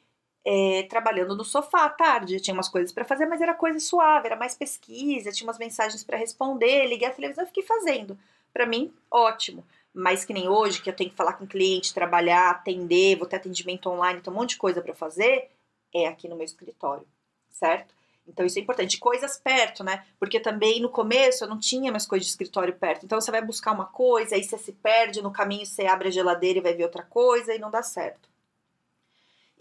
é, 0.46 0.84
trabalhando 0.84 1.36
no 1.36 1.44
sofá 1.44 1.86
à 1.86 1.90
tarde. 1.90 2.40
Tinha 2.40 2.54
umas 2.54 2.70
coisas 2.70 2.92
para 2.92 3.06
fazer, 3.06 3.26
mas 3.26 3.42
era 3.42 3.54
coisa 3.54 3.80
suave, 3.80 4.28
era 4.28 4.36
mais 4.36 4.56
pesquisa, 4.56 5.32
tinha 5.32 5.48
umas 5.48 5.58
mensagens 5.58 6.04
para 6.04 6.18
responder, 6.18 6.88
liguei 6.88 7.08
a 7.08 7.14
televisão 7.14 7.44
e 7.44 7.48
fiquei 7.48 7.64
fazendo. 7.64 8.18
Para 8.52 8.66
mim, 8.66 8.94
ótimo. 9.10 9.66
Mas 9.94 10.26
que 10.26 10.34
nem 10.34 10.48
hoje, 10.50 10.82
que 10.82 10.90
eu 10.90 10.96
tenho 10.96 11.10
que 11.10 11.16
falar 11.16 11.34
com 11.34 11.46
o 11.46 11.48
cliente, 11.48 11.94
trabalhar, 11.94 12.50
atender, 12.50 13.18
vou 13.18 13.28
ter 13.28 13.36
atendimento 13.38 13.90
online, 13.90 14.22
tem 14.22 14.34
um 14.34 14.36
monte 14.36 14.52
de 14.52 14.58
coisa 14.58 14.82
para 14.82 14.94
fazer, 14.94 15.50
é 15.94 16.08
aqui 16.08 16.28
no 16.28 16.36
meu 16.36 16.46
escritório, 16.46 17.08
certo? 17.50 17.94
Então 18.28 18.46
isso 18.46 18.58
é 18.58 18.62
importante. 18.62 18.98
Coisas 18.98 19.38
perto, 19.38 19.84
né? 19.84 20.06
Porque 20.18 20.40
também 20.40 20.82
no 20.82 20.90
começo 20.90 21.44
eu 21.44 21.48
não 21.48 21.60
tinha 21.60 21.92
mais 21.92 22.06
coisa 22.06 22.24
de 22.24 22.32
escritório 22.32 22.74
perto. 22.74 23.06
Então 23.06 23.20
você 23.20 23.30
vai 23.30 23.42
buscar 23.42 23.72
uma 23.74 23.86
coisa, 23.86 24.36
aí 24.36 24.44
você 24.44 24.58
se 24.58 24.72
perde 24.72 25.22
no 25.22 25.32
caminho, 25.32 25.66
você 25.66 25.86
abre 25.86 26.08
a 26.08 26.12
geladeira 26.12 26.60
e 26.60 26.62
vai 26.62 26.74
ver 26.74 26.86
outra 26.86 27.04
coisa 27.04 27.54
e 27.54 27.60
não 27.60 27.70
dá 27.70 27.84
certo. 27.84 28.33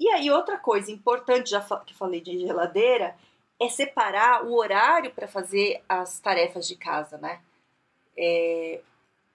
E 0.02 0.10
aí 0.10 0.28
outra 0.32 0.58
coisa 0.58 0.90
importante, 0.90 1.50
já 1.50 1.60
que 1.86 1.94
falei 1.94 2.20
de 2.20 2.36
geladeira, 2.36 3.14
é 3.60 3.68
separar 3.68 4.44
o 4.44 4.52
horário 4.52 5.12
para 5.12 5.28
fazer 5.28 5.80
as 5.88 6.18
tarefas 6.18 6.66
de 6.66 6.74
casa, 6.74 7.18
né? 7.18 7.40
É, 8.18 8.80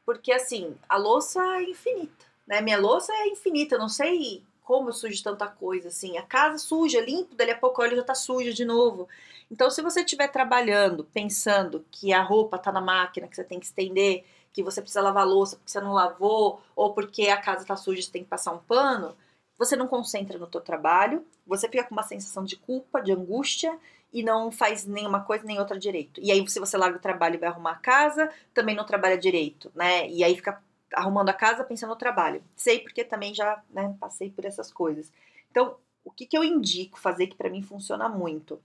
porque 0.05 0.29
assim, 0.29 0.75
a 0.89 0.97
louça 0.97 1.41
é 1.55 1.63
infinita, 1.63 2.25
né? 2.45 2.59
Minha 2.59 2.77
louça 2.77 3.13
é 3.13 3.29
infinita, 3.29 3.75
eu 3.75 3.79
não 3.79 3.87
sei 3.87 4.43
como 4.61 4.91
sujo 4.91 5.23
tanta 5.23 5.47
coisa, 5.47 5.87
assim. 5.87 6.17
A 6.17 6.21
casa 6.21 6.57
suja, 6.57 6.99
limpo, 6.99 7.33
dali 7.33 7.51
a 7.51 7.57
pouco 7.57 7.81
olha 7.81 7.95
já 7.95 8.03
tá 8.03 8.13
suja 8.13 8.51
de 8.51 8.65
novo. 8.65 9.07
Então, 9.49 9.71
se 9.71 9.81
você 9.81 10.01
estiver 10.01 10.27
trabalhando, 10.27 11.05
pensando 11.05 11.85
que 11.89 12.11
a 12.11 12.21
roupa 12.21 12.57
tá 12.57 12.73
na 12.73 12.81
máquina, 12.81 13.29
que 13.29 13.37
você 13.37 13.43
tem 13.45 13.57
que 13.57 13.67
estender, 13.67 14.25
que 14.51 14.61
você 14.61 14.81
precisa 14.81 15.01
lavar 15.01 15.23
a 15.23 15.25
louça 15.25 15.55
porque 15.55 15.71
você 15.71 15.79
não 15.79 15.93
lavou, 15.93 16.59
ou 16.75 16.93
porque 16.93 17.29
a 17.29 17.37
casa 17.37 17.65
tá 17.65 17.77
suja, 17.77 18.01
você 18.01 18.11
tem 18.11 18.23
que 18.25 18.29
passar 18.29 18.51
um 18.51 18.59
pano, 18.59 19.15
você 19.57 19.75
não 19.75 19.87
concentra 19.87 20.37
no 20.37 20.47
teu 20.47 20.61
trabalho, 20.61 21.25
você 21.45 21.67
fica 21.67 21.83
com 21.83 21.95
uma 21.95 22.03
sensação 22.03 22.43
de 22.43 22.55
culpa, 22.55 23.01
de 23.01 23.11
angústia, 23.11 23.77
e 24.11 24.23
não 24.23 24.51
faz 24.51 24.85
nenhuma 24.85 25.21
coisa 25.21 25.45
nem 25.45 25.59
outra 25.59 25.77
direito. 25.77 26.21
E 26.21 26.31
aí, 26.31 26.47
se 26.47 26.59
você 26.59 26.77
larga 26.77 26.97
o 26.97 27.01
trabalho 27.01 27.35
e 27.35 27.37
vai 27.37 27.49
arrumar 27.49 27.71
a 27.71 27.77
casa, 27.77 28.31
também 28.53 28.75
não 28.75 28.85
trabalha 28.85 29.17
direito, 29.17 29.71
né? 29.75 30.07
E 30.09 30.23
aí 30.23 30.35
fica 30.35 30.61
arrumando 30.93 31.29
a 31.29 31.33
casa 31.33 31.63
pensando 31.63 31.89
no 31.89 31.95
trabalho. 31.95 32.43
Sei 32.55 32.79
porque 32.79 33.03
também 33.03 33.33
já 33.33 33.61
né, 33.69 33.95
passei 33.99 34.29
por 34.29 34.45
essas 34.45 34.71
coisas. 34.71 35.11
Então, 35.51 35.75
o 36.03 36.11
que, 36.11 36.25
que 36.25 36.37
eu 36.37 36.43
indico 36.43 36.99
fazer 36.99 37.27
que 37.27 37.35
para 37.35 37.49
mim 37.49 37.61
funciona 37.61 38.07
muito? 38.07 38.61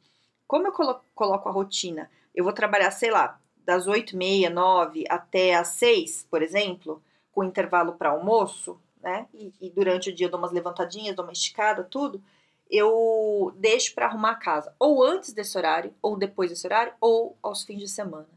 Como 0.46 0.66
eu 0.66 0.72
colo 0.72 1.00
coloco 1.14 1.49
a 1.49 1.52
rotina? 1.52 2.11
Eu 2.34 2.44
vou 2.44 2.52
trabalhar, 2.52 2.90
sei 2.90 3.11
lá, 3.11 3.40
das 3.64 3.87
8 3.87 4.12
e 4.12 4.16
meia, 4.16 4.50
9 4.50 5.04
até 5.08 5.54
as 5.54 5.68
6, 5.68 6.26
por 6.30 6.42
exemplo, 6.42 7.02
com 7.32 7.44
intervalo 7.44 7.94
para 7.94 8.11
almoço, 8.11 8.80
né? 9.02 9.26
E, 9.35 9.52
e, 9.61 9.71
durante 9.71 10.11
o 10.11 10.14
dia 10.14 10.26
eu 10.26 10.30
dou 10.30 10.38
umas 10.38 10.52
levantadinhas, 10.52 11.16
dou 11.16 11.25
uma 11.25 11.32
esticada, 11.32 11.82
tudo. 11.85 12.23
Eu 12.71 13.52
deixo 13.56 13.94
para 13.94 14.06
arrumar 14.06 14.30
a 14.32 14.37
casa 14.37 14.75
ou 14.78 15.04
antes 15.04 15.32
desse 15.32 15.59
horário, 15.59 15.94
ou 16.00 16.16
depois 16.16 16.50
desse 16.50 16.66
horário, 16.66 16.94
ou 17.00 17.37
aos 17.42 17.64
fins 17.64 17.80
de 17.80 17.88
semana. 17.88 18.28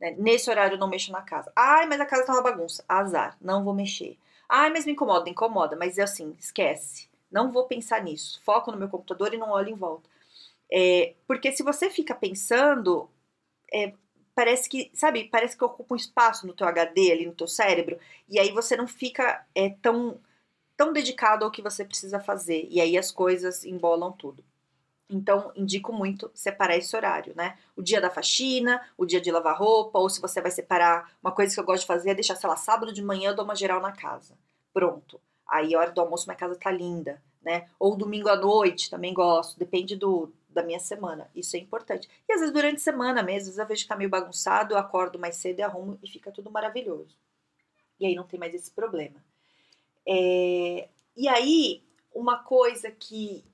Né? 0.00 0.14
Nesse 0.18 0.50
horário 0.50 0.74
eu 0.74 0.78
não 0.78 0.88
mexo 0.88 1.12
na 1.12 1.22
casa. 1.22 1.52
Ai, 1.54 1.86
mas 1.86 2.00
a 2.00 2.06
casa 2.06 2.24
tá 2.24 2.32
uma 2.32 2.42
bagunça. 2.42 2.84
Azar, 2.88 3.36
não 3.40 3.64
vou 3.64 3.74
mexer. 3.74 4.18
Ai, 4.48 4.70
mas 4.70 4.86
me 4.86 4.92
incomoda, 4.92 5.28
incomoda. 5.28 5.76
Mas 5.76 5.98
é 5.98 6.02
assim, 6.02 6.34
esquece. 6.38 7.08
Não 7.30 7.52
vou 7.52 7.64
pensar 7.64 8.02
nisso. 8.02 8.40
Foco 8.44 8.72
no 8.72 8.78
meu 8.78 8.88
computador 8.88 9.34
e 9.34 9.36
não 9.36 9.50
olho 9.50 9.70
em 9.70 9.74
volta. 9.74 10.08
É, 10.72 11.14
porque 11.26 11.52
se 11.52 11.62
você 11.62 11.90
fica 11.90 12.14
pensando, 12.14 13.08
é, 13.72 13.92
parece 14.38 14.68
que, 14.68 14.88
sabe, 14.94 15.24
parece 15.24 15.56
que 15.56 15.64
ocupa 15.64 15.94
um 15.94 15.96
espaço 15.96 16.46
no 16.46 16.52
teu 16.52 16.68
HD 16.68 17.10
ali 17.10 17.26
no 17.26 17.34
teu 17.34 17.48
cérebro, 17.48 17.98
e 18.28 18.38
aí 18.38 18.52
você 18.52 18.76
não 18.76 18.86
fica 18.86 19.44
é, 19.52 19.70
tão, 19.82 20.20
tão 20.76 20.92
dedicado 20.92 21.44
ao 21.44 21.50
que 21.50 21.60
você 21.60 21.84
precisa 21.84 22.20
fazer, 22.20 22.68
e 22.70 22.80
aí 22.80 22.96
as 22.96 23.10
coisas 23.10 23.64
embolam 23.64 24.12
tudo. 24.12 24.44
Então, 25.10 25.50
indico 25.56 25.92
muito 25.92 26.30
separar 26.34 26.76
esse 26.76 26.94
horário, 26.94 27.34
né? 27.34 27.58
O 27.74 27.82
dia 27.82 28.00
da 28.00 28.10
faxina, 28.10 28.80
o 28.96 29.04
dia 29.04 29.20
de 29.20 29.28
lavar 29.32 29.58
roupa, 29.58 29.98
ou 29.98 30.08
se 30.08 30.20
você 30.20 30.40
vai 30.40 30.52
separar, 30.52 31.10
uma 31.20 31.32
coisa 31.32 31.52
que 31.52 31.58
eu 31.58 31.64
gosto 31.64 31.80
de 31.80 31.88
fazer 31.88 32.10
é 32.10 32.14
deixar, 32.14 32.36
sei 32.36 32.48
lá, 32.48 32.54
sábado 32.54 32.92
de 32.92 33.02
manhã 33.02 33.30
eu 33.30 33.34
dou 33.34 33.44
uma 33.44 33.56
geral 33.56 33.80
na 33.80 33.90
casa. 33.90 34.38
Pronto. 34.72 35.20
Aí, 35.48 35.74
a 35.74 35.80
hora 35.80 35.90
do 35.90 36.00
almoço, 36.00 36.28
minha 36.28 36.36
casa 36.36 36.54
tá 36.54 36.70
linda, 36.70 37.20
né? 37.42 37.68
Ou 37.76 37.96
domingo 37.96 38.28
à 38.28 38.36
noite, 38.36 38.88
também 38.88 39.12
gosto, 39.12 39.58
depende 39.58 39.96
do, 39.96 40.32
da 40.48 40.62
minha 40.62 40.80
semana. 40.80 41.30
Isso 41.34 41.56
é 41.56 41.58
importante. 41.58 42.08
E 42.28 42.32
às 42.32 42.40
vezes 42.40 42.52
durante 42.52 42.76
a 42.76 42.80
semana 42.80 43.22
mesmo, 43.22 43.40
às 43.40 43.46
vezes 43.46 43.58
eu 43.58 43.66
vejo 43.66 43.82
que 43.82 43.88
tá 43.88 43.96
meio 43.96 44.10
bagunçado, 44.10 44.74
eu 44.74 44.78
acordo 44.78 45.18
mais 45.18 45.36
cedo 45.36 45.58
e 45.58 45.62
arrumo 45.62 45.98
e 46.02 46.08
fica 46.08 46.32
tudo 46.32 46.50
maravilhoso. 46.50 47.16
E 48.00 48.06
aí 48.06 48.14
não 48.14 48.26
tem 48.26 48.38
mais 48.38 48.54
esse 48.54 48.70
problema. 48.70 49.22
É... 50.06 50.88
E 51.16 51.28
aí, 51.28 51.82
uma 52.14 52.38
coisa 52.38 52.90
que, 52.90 53.44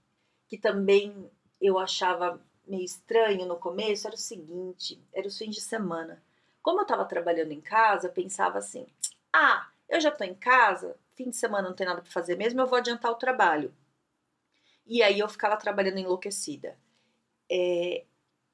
que 0.47 0.59
também 0.59 1.31
eu 1.61 1.79
achava 1.79 2.41
meio 2.67 2.85
estranho 2.85 3.47
no 3.47 3.57
começo 3.57 4.07
era 4.07 4.15
o 4.15 4.19
seguinte: 4.19 5.03
era 5.13 5.27
os 5.27 5.37
fins 5.37 5.55
de 5.55 5.61
semana. 5.61 6.23
Como 6.63 6.79
eu 6.79 6.83
estava 6.83 7.05
trabalhando 7.05 7.53
em 7.53 7.61
casa, 7.61 8.07
eu 8.07 8.13
pensava 8.13 8.59
assim: 8.59 8.87
ah, 9.33 9.69
eu 9.89 10.01
já 10.01 10.11
estou 10.11 10.27
em 10.27 10.35
casa, 10.35 10.97
fim 11.15 11.31
de 11.31 11.37
semana 11.37 11.69
não 11.69 11.77
tem 11.77 11.87
nada 11.87 12.01
para 12.01 12.11
fazer 12.11 12.37
mesmo, 12.37 12.61
eu 12.61 12.67
vou 12.67 12.79
adiantar 12.79 13.11
o 13.11 13.17
trabalho. 13.17 13.75
E 14.87 15.03
aí 15.03 15.19
eu 15.19 15.29
ficava 15.29 15.57
trabalhando 15.57 15.99
enlouquecida. 15.99 16.79
É, 17.51 18.05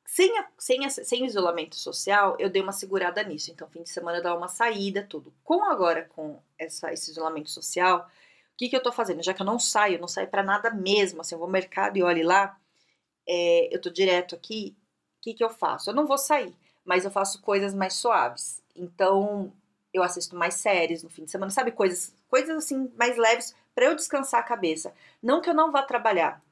sem, 0.06 0.38
a, 0.38 0.48
sem, 0.58 0.84
a, 0.84 0.90
sem 0.90 1.22
o 1.22 1.26
isolamento 1.26 1.76
social, 1.76 2.36
eu 2.38 2.50
dei 2.50 2.62
uma 2.62 2.72
segurada 2.72 3.22
nisso. 3.22 3.50
Então, 3.50 3.68
fim 3.68 3.82
de 3.82 3.90
semana 3.90 4.18
eu 4.18 4.22
dava 4.22 4.36
uma 4.36 4.48
saída, 4.48 5.06
tudo. 5.08 5.32
Com 5.44 5.64
agora, 5.64 6.04
com 6.14 6.42
essa, 6.58 6.92
esse 6.92 7.10
isolamento 7.10 7.50
social, 7.50 8.08
o 8.54 8.56
que, 8.56 8.68
que 8.68 8.76
eu 8.76 8.82
tô 8.82 8.92
fazendo? 8.92 9.22
Já 9.22 9.32
que 9.34 9.42
eu 9.42 9.46
não 9.46 9.58
saio, 9.58 10.00
não 10.00 10.08
saio 10.08 10.28
para 10.28 10.42
nada 10.42 10.70
mesmo. 10.72 11.20
Assim, 11.20 11.34
eu 11.34 11.38
vou 11.38 11.46
ao 11.46 11.52
mercado 11.52 11.96
e 11.96 12.02
olhe 12.02 12.22
lá, 12.22 12.58
é, 13.28 13.74
eu 13.74 13.80
tô 13.80 13.90
direto 13.90 14.34
aqui, 14.34 14.76
o 15.18 15.22
que, 15.22 15.34
que 15.34 15.44
eu 15.44 15.50
faço? 15.50 15.90
Eu 15.90 15.94
não 15.94 16.06
vou 16.06 16.18
sair, 16.18 16.54
mas 16.84 17.04
eu 17.04 17.10
faço 17.10 17.40
coisas 17.42 17.74
mais 17.74 17.94
suaves. 17.94 18.62
Então, 18.74 19.52
eu 19.92 20.02
assisto 20.02 20.36
mais 20.36 20.54
séries 20.54 21.02
no 21.02 21.10
fim 21.10 21.24
de 21.24 21.30
semana, 21.30 21.50
sabe? 21.50 21.72
Coisas, 21.72 22.14
coisas 22.28 22.56
assim, 22.56 22.90
mais 22.96 23.16
leves 23.16 23.54
para 23.74 23.86
eu 23.86 23.94
descansar 23.94 24.40
a 24.40 24.44
cabeça. 24.44 24.94
Não 25.22 25.40
que 25.40 25.50
eu 25.50 25.54
não 25.54 25.70
vá 25.70 25.82
trabalhar. 25.82 26.42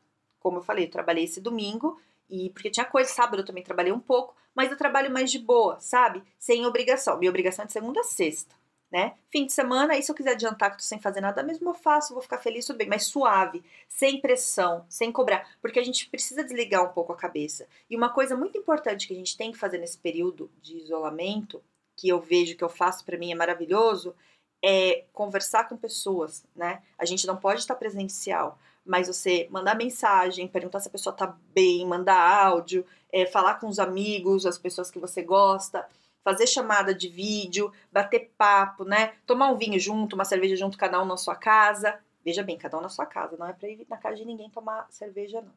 Como 0.40 0.58
eu 0.58 0.62
falei, 0.62 0.86
eu 0.86 0.90
trabalhei 0.90 1.24
esse 1.24 1.40
domingo, 1.40 2.00
e 2.28 2.50
porque 2.50 2.70
tinha 2.70 2.86
coisa, 2.86 3.10
sábado 3.10 3.40
eu 3.40 3.46
também 3.46 3.64
trabalhei 3.64 3.92
um 3.92 4.00
pouco, 4.00 4.36
mas 4.54 4.70
eu 4.70 4.76
trabalho 4.76 5.10
mais 5.10 5.30
de 5.30 5.38
boa, 5.38 5.80
sabe? 5.80 6.22
Sem 6.38 6.66
obrigação. 6.66 7.18
Minha 7.18 7.30
obrigação 7.30 7.64
é 7.64 7.66
de 7.66 7.72
segunda 7.72 8.00
a 8.00 8.04
sexta 8.04 8.54
né? 8.90 9.14
Fim 9.30 9.44
de 9.46 9.52
semana, 9.52 9.94
aí 9.94 10.02
se 10.02 10.10
eu 10.10 10.14
quiser 10.14 10.32
adiantar 10.32 10.70
que 10.70 10.78
tô 10.78 10.82
sem 10.82 10.98
fazer 10.98 11.20
nada 11.20 11.42
mesmo, 11.42 11.68
eu 11.68 11.74
faço, 11.74 12.14
vou 12.14 12.22
ficar 12.22 12.38
feliz, 12.38 12.64
tudo 12.64 12.78
bem, 12.78 12.88
mas 12.88 13.04
suave, 13.04 13.62
sem 13.88 14.20
pressão, 14.20 14.84
sem 14.88 15.12
cobrar, 15.12 15.46
porque 15.60 15.78
a 15.78 15.84
gente 15.84 16.08
precisa 16.08 16.42
desligar 16.42 16.84
um 16.84 16.92
pouco 16.92 17.12
a 17.12 17.16
cabeça. 17.16 17.66
E 17.88 17.96
uma 17.96 18.08
coisa 18.08 18.34
muito 18.36 18.56
importante 18.56 19.06
que 19.06 19.12
a 19.12 19.16
gente 19.16 19.36
tem 19.36 19.52
que 19.52 19.58
fazer 19.58 19.78
nesse 19.78 19.98
período 19.98 20.50
de 20.62 20.78
isolamento, 20.78 21.62
que 21.96 22.08
eu 22.08 22.20
vejo 22.20 22.56
que 22.56 22.64
eu 22.64 22.68
faço 22.68 23.04
para 23.04 23.18
mim 23.18 23.30
é 23.30 23.34
maravilhoso, 23.34 24.14
é 24.62 25.04
conversar 25.12 25.68
com 25.68 25.76
pessoas, 25.76 26.44
né? 26.54 26.82
A 26.98 27.04
gente 27.04 27.26
não 27.26 27.36
pode 27.36 27.60
estar 27.60 27.74
presencial, 27.74 28.58
mas 28.84 29.06
você 29.06 29.48
mandar 29.50 29.76
mensagem, 29.76 30.48
perguntar 30.48 30.80
se 30.80 30.88
a 30.88 30.92
pessoa 30.92 31.14
tá 31.14 31.36
bem, 31.54 31.86
mandar 31.86 32.46
áudio, 32.46 32.84
é, 33.12 33.26
falar 33.26 33.54
com 33.54 33.68
os 33.68 33.78
amigos, 33.78 34.46
as 34.46 34.58
pessoas 34.58 34.90
que 34.90 34.98
você 34.98 35.22
gosta 35.22 35.86
fazer 36.28 36.46
chamada 36.46 36.94
de 36.94 37.08
vídeo, 37.08 37.72
bater 37.90 38.30
papo, 38.36 38.84
né? 38.84 39.14
Tomar 39.26 39.50
um 39.50 39.56
vinho 39.56 39.80
junto, 39.80 40.12
uma 40.12 40.26
cerveja 40.26 40.56
junto, 40.56 40.76
cada 40.76 41.02
um 41.02 41.06
na 41.06 41.16
sua 41.16 41.34
casa. 41.34 41.98
Veja 42.22 42.42
bem, 42.42 42.58
cada 42.58 42.76
um 42.76 42.82
na 42.82 42.90
sua 42.90 43.06
casa, 43.06 43.34
não 43.38 43.46
é 43.46 43.54
para 43.54 43.66
ir 43.66 43.86
na 43.88 43.96
casa 43.96 44.16
de 44.16 44.26
ninguém 44.26 44.50
tomar 44.50 44.86
cerveja, 44.90 45.40
não. 45.40 45.52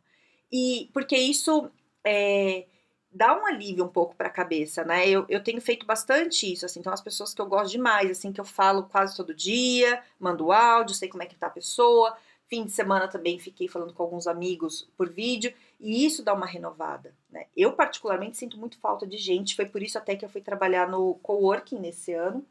E 0.49 0.89
porque 0.93 1.17
isso 1.17 1.69
é, 2.05 2.65
dá 3.11 3.37
um 3.37 3.45
alívio 3.45 3.83
um 3.83 3.89
pouco 3.89 4.15
para 4.15 4.27
a 4.27 4.31
cabeça, 4.31 4.83
né? 4.83 5.07
Eu, 5.07 5.25
eu 5.27 5.43
tenho 5.43 5.59
feito 5.59 5.85
bastante 5.85 6.51
isso, 6.51 6.65
assim, 6.65 6.79
então 6.79 6.93
as 6.93 7.01
pessoas 7.01 7.33
que 7.33 7.41
eu 7.41 7.45
gosto 7.45 7.71
demais, 7.71 8.09
assim, 8.09 8.31
que 8.31 8.39
eu 8.39 8.45
falo 8.45 8.83
quase 8.83 9.15
todo 9.15 9.33
dia, 9.33 10.01
mando 10.19 10.51
áudio, 10.51 10.95
sei 10.95 11.09
como 11.09 11.21
é 11.21 11.25
que 11.25 11.35
tá 11.35 11.47
a 11.47 11.51
pessoa. 11.51 12.15
Fim 12.47 12.65
de 12.65 12.71
semana 12.71 13.07
também 13.07 13.39
fiquei 13.39 13.67
falando 13.67 13.93
com 13.93 14.03
alguns 14.03 14.27
amigos 14.27 14.89
por 14.97 15.09
vídeo. 15.09 15.53
E 15.79 16.05
isso 16.05 16.21
dá 16.21 16.33
uma 16.33 16.45
renovada. 16.45 17.15
Né? 17.29 17.45
Eu, 17.55 17.71
particularmente, 17.73 18.37
sinto 18.37 18.57
muito 18.57 18.77
falta 18.77 19.07
de 19.07 19.17
gente. 19.17 19.55
Foi 19.55 19.65
por 19.65 19.81
isso 19.81 19.97
até 19.97 20.17
que 20.17 20.25
eu 20.25 20.29
fui 20.29 20.41
trabalhar 20.41 20.87
no 20.89 21.15
coworking 21.23 21.79
nesse 21.79 22.13
ano. 22.13 22.45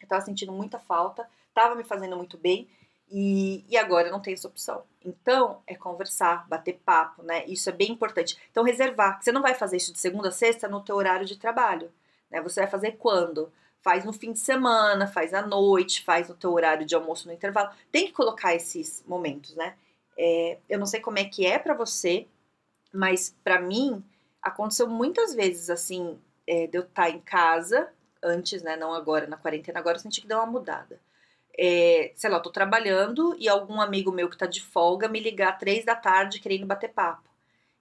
Eu 0.00 0.04
estava 0.04 0.24
sentindo 0.24 0.52
muita 0.52 0.80
falta, 0.80 1.28
estava 1.48 1.76
me 1.76 1.84
fazendo 1.84 2.16
muito 2.16 2.36
bem. 2.36 2.68
E, 3.10 3.64
e 3.68 3.76
agora 3.76 4.10
não 4.10 4.20
tem 4.20 4.34
essa 4.34 4.48
opção. 4.48 4.82
Então, 5.04 5.62
é 5.66 5.74
conversar, 5.76 6.46
bater 6.48 6.80
papo, 6.84 7.22
né? 7.22 7.44
Isso 7.46 7.68
é 7.68 7.72
bem 7.72 7.92
importante. 7.92 8.36
Então, 8.50 8.64
reservar. 8.64 9.22
Você 9.22 9.30
não 9.30 9.42
vai 9.42 9.54
fazer 9.54 9.76
isso 9.76 9.92
de 9.92 9.98
segunda 9.98 10.28
a 10.28 10.32
sexta 10.32 10.68
no 10.68 10.82
teu 10.82 10.96
horário 10.96 11.24
de 11.24 11.38
trabalho. 11.38 11.92
Né? 12.30 12.40
Você 12.42 12.60
vai 12.60 12.68
fazer 12.68 12.92
quando? 12.92 13.52
Faz 13.80 14.04
no 14.04 14.12
fim 14.12 14.32
de 14.32 14.40
semana, 14.40 15.06
faz 15.06 15.32
à 15.32 15.46
noite, 15.46 16.02
faz 16.02 16.28
no 16.28 16.34
teu 16.34 16.52
horário 16.52 16.84
de 16.84 16.94
almoço 16.94 17.28
no 17.28 17.34
intervalo. 17.34 17.70
Tem 17.92 18.06
que 18.06 18.12
colocar 18.12 18.54
esses 18.54 19.04
momentos, 19.06 19.54
né? 19.54 19.76
É, 20.18 20.58
eu 20.68 20.78
não 20.78 20.86
sei 20.86 20.98
como 20.98 21.18
é 21.18 21.24
que 21.24 21.46
é 21.46 21.58
para 21.58 21.74
você, 21.74 22.26
mas 22.92 23.36
para 23.44 23.60
mim 23.60 24.02
aconteceu 24.42 24.88
muitas 24.88 25.34
vezes 25.34 25.70
assim, 25.70 26.18
é, 26.46 26.66
de 26.66 26.78
eu 26.78 26.82
estar 26.82 27.04
tá 27.04 27.10
em 27.10 27.20
casa 27.20 27.88
antes, 28.22 28.62
né? 28.62 28.76
Não 28.76 28.92
agora 28.92 29.26
na 29.26 29.36
quarentena, 29.36 29.78
agora 29.78 29.96
eu 29.96 30.00
senti 30.00 30.20
que 30.20 30.26
deu 30.26 30.38
uma 30.38 30.46
mudada. 30.46 30.98
É, 31.58 32.12
sei 32.14 32.30
lá, 32.30 32.36
eu 32.36 32.42
tô 32.42 32.50
trabalhando 32.50 33.34
e 33.38 33.48
algum 33.48 33.80
amigo 33.80 34.12
meu 34.12 34.28
que 34.28 34.36
tá 34.36 34.46
de 34.46 34.62
folga 34.62 35.08
me 35.08 35.20
ligar 35.20 35.58
três 35.58 35.84
da 35.84 35.94
tarde 35.94 36.40
querendo 36.40 36.66
bater 36.66 36.92
papo. 36.92 37.28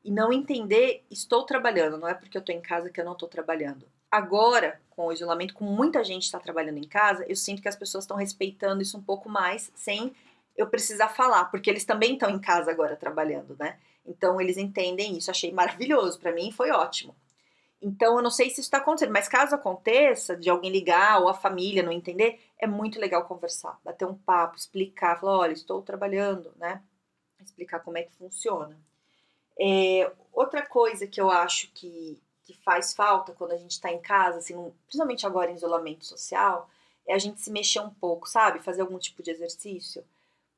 E 0.03 0.11
não 0.11 0.31
entender, 0.31 1.03
estou 1.09 1.43
trabalhando, 1.45 1.97
não 1.97 2.07
é 2.07 2.13
porque 2.13 2.37
eu 2.37 2.41
tô 2.41 2.51
em 2.51 2.61
casa 2.61 2.89
que 2.89 3.01
eu 3.01 3.05
não 3.05 3.15
tô 3.15 3.27
trabalhando. 3.27 3.85
Agora, 4.09 4.79
com 4.91 5.07
o 5.07 5.11
isolamento, 5.11 5.53
com 5.53 5.65
muita 5.65 6.03
gente 6.03 6.23
está 6.23 6.39
trabalhando 6.39 6.77
em 6.77 6.87
casa, 6.87 7.25
eu 7.27 7.35
sinto 7.35 7.61
que 7.61 7.67
as 7.67 7.75
pessoas 7.75 8.03
estão 8.03 8.15
respeitando 8.15 8.81
isso 8.81 8.97
um 8.97 9.01
pouco 9.03 9.27
mais, 9.27 9.71
sem 9.75 10.15
eu 10.55 10.67
precisar 10.67 11.09
falar, 11.09 11.45
porque 11.45 11.69
eles 11.69 11.83
também 11.83 12.13
estão 12.13 12.29
em 12.29 12.39
casa 12.39 12.71
agora 12.71 12.95
trabalhando, 12.95 13.55
né? 13.59 13.77
Então 14.05 14.39
eles 14.39 14.57
entendem 14.57 15.17
isso. 15.17 15.31
Achei 15.31 15.51
maravilhoso. 15.51 16.19
Para 16.19 16.31
mim 16.31 16.51
foi 16.51 16.71
ótimo. 16.71 17.15
Então 17.81 18.17
eu 18.17 18.23
não 18.23 18.31
sei 18.31 18.47
se 18.47 18.53
isso 18.53 18.61
está 18.61 18.77
acontecendo, 18.77 19.11
mas 19.11 19.27
caso 19.27 19.53
aconteça 19.53 20.35
de 20.35 20.49
alguém 20.49 20.71
ligar 20.71 21.21
ou 21.21 21.29
a 21.29 21.33
família 21.33 21.83
não 21.83 21.91
entender, 21.91 22.41
é 22.57 22.65
muito 22.65 22.99
legal 22.99 23.25
conversar, 23.25 23.79
bater 23.83 24.05
um 24.05 24.17
papo, 24.17 24.55
explicar, 24.55 25.19
falar, 25.19 25.37
olha, 25.37 25.53
estou 25.53 25.81
trabalhando, 25.81 26.51
né? 26.57 26.81
Explicar 27.39 27.79
como 27.81 27.97
é 27.97 28.03
que 28.03 28.15
funciona. 28.15 28.79
É, 29.59 30.11
outra 30.33 30.65
coisa 30.65 31.05
que 31.05 31.19
eu 31.21 31.29
acho 31.29 31.71
que, 31.73 32.21
que 32.43 32.53
faz 32.63 32.93
falta 32.93 33.33
quando 33.33 33.51
a 33.51 33.57
gente 33.57 33.71
está 33.71 33.91
em 33.91 34.01
casa, 34.01 34.39
assim, 34.39 34.55
principalmente 34.85 35.25
agora 35.25 35.51
em 35.51 35.55
isolamento 35.55 36.05
social, 36.05 36.69
é 37.07 37.13
a 37.13 37.19
gente 37.19 37.39
se 37.39 37.51
mexer 37.51 37.79
um 37.81 37.89
pouco, 37.89 38.27
sabe? 38.27 38.59
Fazer 38.59 38.81
algum 38.81 38.97
tipo 38.97 39.21
de 39.21 39.31
exercício. 39.31 40.03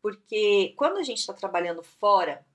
Porque 0.02 0.74
quando 0.78 0.98
a 0.98 1.04
gente 1.04 1.20
está 1.20 1.34
trabalhando 1.34 1.84
fora, 1.84 2.46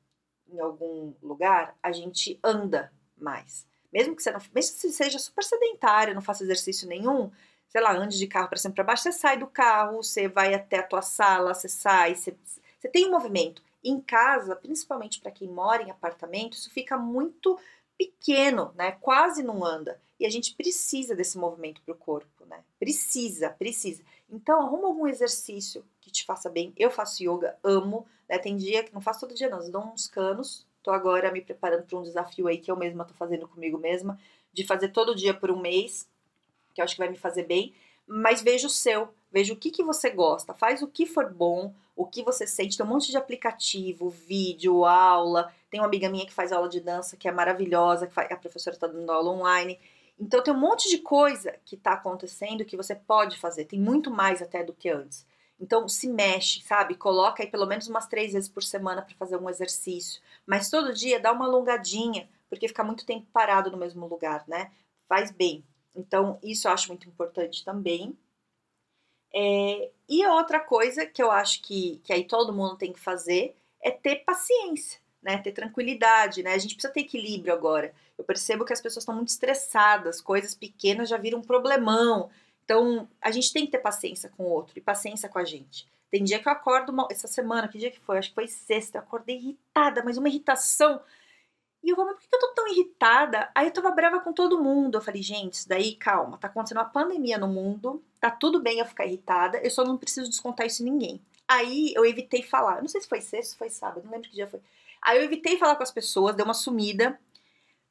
em 0.49 0.61
algum 0.61 1.13
lugar, 1.23 1.77
a 1.83 1.93
gente 1.93 2.39
anda 2.43 2.93
mais. 3.17 3.67
Mesmo 3.93 4.17
que 4.17 4.23
você 4.23 4.31
não, 4.31 4.41
mesmo 4.55 4.81
que 4.81 4.91
seja 4.91 5.19
super 5.19 5.45
sedentário, 5.45 6.15
não 6.15 6.23
faça 6.23 6.43
exercício 6.43 6.89
nenhum, 6.89 7.31
sei 7.69 7.81
lá, 7.81 7.93
ande 7.95 8.19
de 8.19 8.27
carro 8.27 8.49
para 8.49 8.59
cima 8.59 8.75
para 8.75 8.85
baixo, 8.85 9.03
você 9.03 9.13
sai 9.13 9.37
do 9.39 9.47
carro, 9.47 10.03
você 10.03 10.29
vai 10.29 10.55
até 10.55 10.79
a 10.79 10.87
tua 10.87 11.03
sala, 11.03 11.55
você 11.55 11.69
sai, 11.69 12.15
você, 12.15 12.37
você 12.79 12.89
tem 12.89 13.07
um 13.07 13.11
movimento. 13.11 13.63
Em 13.85 14.01
casa, 14.01 14.55
principalmente 14.55 15.21
para 15.21 15.31
quem 15.31 15.49
mora 15.49 15.83
em 15.83 15.91
apartamento, 15.91 16.55
isso 16.55 16.71
fica 16.71 16.97
muito 16.97 17.59
pequeno, 17.99 18.73
né? 18.77 18.93
Quase 18.93 19.43
não 19.43 19.65
anda. 19.65 20.01
E 20.19 20.27
a 20.27 20.31
gente 20.31 20.55
precisa 20.55 21.17
desse 21.17 21.37
movimento 21.37 21.83
para 21.83 21.93
o 21.93 21.99
corpo, 21.99 22.45
né? 22.45 22.63
Precisa, 22.79 23.51
precisa. 23.51 24.05
Então, 24.31 24.61
arruma 24.61 24.87
algum 24.87 25.07
exercício 25.07 25.85
que 26.01 26.11
te 26.11 26.25
faça 26.25 26.49
bem. 26.49 26.73
Eu 26.77 26.91
faço 26.91 27.23
yoga, 27.23 27.59
amo. 27.63 28.07
Né? 28.29 28.39
Tem 28.39 28.57
dia 28.57 28.85
que 28.85 28.95
não 28.95 29.01
faço 29.01 29.21
todo 29.21 29.35
dia, 29.35 29.49
não. 29.49 29.63
Eu 29.63 29.71
dou 29.71 29.83
uns 29.83 30.07
canos. 30.07 30.67
Tô 30.83 30.91
agora 30.91 31.31
me 31.31 31.41
preparando 31.41 31.85
para 31.85 31.99
um 31.99 32.03
desafio 32.03 32.49
aí 32.49 32.59
que 32.59 32.71
eu 32.71 32.77
mesma 32.77 33.05
tô 33.05 33.15
fazendo 33.15 33.47
comigo 33.47 33.79
mesma, 33.79 34.19
de 34.53 34.67
fazer 34.67 34.89
todo 34.89 35.15
dia 35.15 35.33
por 35.33 35.51
um 35.51 35.61
mês, 35.61 36.09
que 36.75 36.81
eu 36.81 36.85
acho 36.85 36.95
que 36.95 37.01
vai 37.01 37.09
me 37.09 37.17
fazer 37.17 37.45
bem. 37.45 37.75
Mas 38.07 38.43
veja 38.43 38.67
o 38.67 38.71
seu, 38.71 39.09
veja 39.31 39.53
o 39.53 39.57
que, 39.57 39.71
que 39.71 39.83
você 39.83 40.11
gosta, 40.11 40.53
faz 40.53 40.83
o 40.83 40.89
que 40.89 41.07
for 41.07 41.33
bom, 41.33 41.73
o 41.95 42.07
que 42.07 42.23
você 42.23 42.47
sente. 42.47 42.77
Tem 42.77 42.85
um 42.85 42.89
monte 42.89 43.11
de 43.11 43.17
aplicativo, 43.17 44.11
vídeo, 44.11 44.85
aula. 44.85 45.53
Tem 45.71 45.81
uma 45.81 45.87
amiga 45.87 46.09
minha 46.09 46.27
que 46.27 46.33
faz 46.33 46.53
aula 46.53 46.69
de 46.69 46.81
dança 46.81 47.17
que 47.17 47.29
é 47.29 47.33
maravilhosa, 47.33 48.07
que 48.07 48.21
a 48.21 48.37
professora 48.37 48.75
está 48.75 48.87
dando 48.87 49.11
aula 49.11 49.31
online. 49.31 49.79
Então 50.19 50.43
tem 50.43 50.53
um 50.53 50.59
monte 50.59 50.89
de 50.89 50.99
coisa 50.99 51.55
que 51.65 51.75
está 51.75 51.93
acontecendo 51.93 52.65
que 52.65 52.77
você 52.77 52.95
pode 52.95 53.39
fazer. 53.39 53.65
Tem 53.65 53.79
muito 53.79 54.11
mais 54.11 54.43
até 54.43 54.63
do 54.63 54.73
que 54.73 54.89
antes. 54.89 55.27
Então 55.63 55.89
se 55.89 56.09
mexe, 56.09 56.61
sabe? 56.63 56.97
Coloca 56.97 57.41
aí 57.41 57.49
pelo 57.49 57.67
menos 57.67 57.87
umas 57.87 58.09
três 58.09 58.33
vezes 58.33 58.49
por 58.49 58.65
semana 58.65 59.01
para 59.01 59.15
fazer 59.15 59.37
um 59.37 59.49
exercício. 59.49 60.21
Mas 60.45 60.69
todo 60.69 60.93
dia 60.93 61.21
dá 61.21 61.31
uma 61.31 61.47
alongadinha, 61.47 62.29
porque 62.51 62.67
ficar 62.67 62.83
muito 62.83 63.07
tempo 63.07 63.29
parado 63.33 63.71
no 63.71 63.79
mesmo 63.79 64.05
lugar, 64.09 64.45
né? 64.49 64.73
Faz 65.09 65.31
bem. 65.31 65.65
Então 65.95 66.37
isso 66.43 66.67
eu 66.67 66.73
acho 66.73 66.89
muito 66.89 67.09
importante 67.09 67.65
também. 67.65 68.19
É, 69.33 69.91
e 70.09 70.27
outra 70.27 70.59
coisa 70.59 71.07
que 71.07 71.23
eu 71.23 71.31
acho 71.31 71.63
que, 71.63 72.01
que 72.03 72.13
aí 72.13 72.25
todo 72.25 72.53
mundo 72.53 72.77
tem 72.77 72.93
que 72.93 72.99
fazer 72.99 73.55
é 73.81 73.91
ter 73.93 74.17
paciência, 74.25 75.01
né? 75.23 75.39
Ter 75.39 75.53
tranquilidade, 75.53 76.43
né? 76.43 76.55
A 76.55 76.59
gente 76.59 76.75
precisa 76.75 76.93
ter 76.93 77.03
equilíbrio 77.03 77.55
agora. 77.55 77.95
Eu 78.19 78.25
percebo 78.25 78.65
que 78.65 78.73
as 78.73 78.81
pessoas 78.81 79.05
estão 79.05 79.15
muito 79.15 79.29
estressadas, 79.29 80.21
coisas 80.21 80.57
pequenas 80.57 81.09
já 81.09 81.17
viram 81.17 81.39
um 81.39 81.43
problemão. 81.43 82.31
Então, 82.65 83.09
a 83.21 83.31
gente 83.31 83.53
tem 83.53 83.67
que 83.67 83.73
ter 83.73 83.79
paciência 83.79 84.31
com 84.37 84.45
o 84.45 84.51
outro 84.51 84.79
e 84.79 84.81
paciência 84.81 85.29
com 85.29 85.39
a 85.39 85.45
gente. 85.45 85.87
Tem 86.11 86.23
dia 86.23 86.39
que 86.39 86.47
eu 86.47 86.53
acordo 86.53 86.93
uma, 86.93 87.09
essa 87.11 87.27
semana, 87.27 87.69
que 87.69 87.79
dia 87.79 87.91
que 87.91 87.99
foi? 88.01 88.19
Acho 88.19 88.29
que 88.29 88.35
foi 88.35 88.47
sexta, 88.47 88.99
eu 88.99 89.03
acordei 89.03 89.37
irritada, 89.37 90.03
mas 90.05 90.19
uma 90.19 90.29
irritação. 90.29 91.01
E 91.83 91.91
eu 91.91 91.97
falei, 91.97 92.15
por 92.15 92.21
que 92.21 92.35
eu 92.35 92.39
tô 92.39 92.49
tão 92.49 92.69
irritada? 92.69 93.51
Aí 93.55 93.67
eu 93.67 93.73
tava 93.73 93.91
brava 93.91 94.21
com 94.21 94.33
todo 94.33 94.63
mundo. 94.63 94.97
Eu 94.97 95.03
falei, 95.03 95.23
gente, 95.23 95.55
isso 95.55 95.69
daí, 95.69 95.97
calma, 95.97 96.39
tá 96.39 96.49
acontecendo 96.49 96.79
uma 96.79 96.85
pandemia 96.85 97.39
no 97.39 97.49
mundo, 97.49 98.03
tá 98.21 98.31
tudo 98.31 98.61
bem 98.61 98.79
eu 98.79 98.87
ficar 98.87 99.07
irritada, 99.07 99.59
eu 99.59 99.71
só 99.71 99.85
não 99.85 99.97
preciso 99.97 100.29
descontar 100.29 100.67
isso 100.67 100.83
em 100.83 100.91
ninguém. 100.91 101.21
Aí 101.49 101.93
eu 101.95 102.05
evitei 102.05 102.43
falar, 102.43 102.81
não 102.81 102.89
sei 102.89 103.01
se 103.01 103.09
foi 103.09 103.21
sexta 103.21 103.55
ou 103.55 103.59
foi 103.59 103.71
sábado, 103.71 104.05
não 104.05 104.13
lembro 104.13 104.29
que 104.29 104.35
dia 104.35 104.47
foi. 104.47 104.61
Aí 105.03 105.19
eu 105.19 105.25
evitei 105.25 105.59
falar 105.59 105.75
com 105.77 105.83
as 105.83 105.91
pessoas, 105.91 106.37
dei 106.37 106.45
uma 106.45 106.55
sumida, 106.55 107.19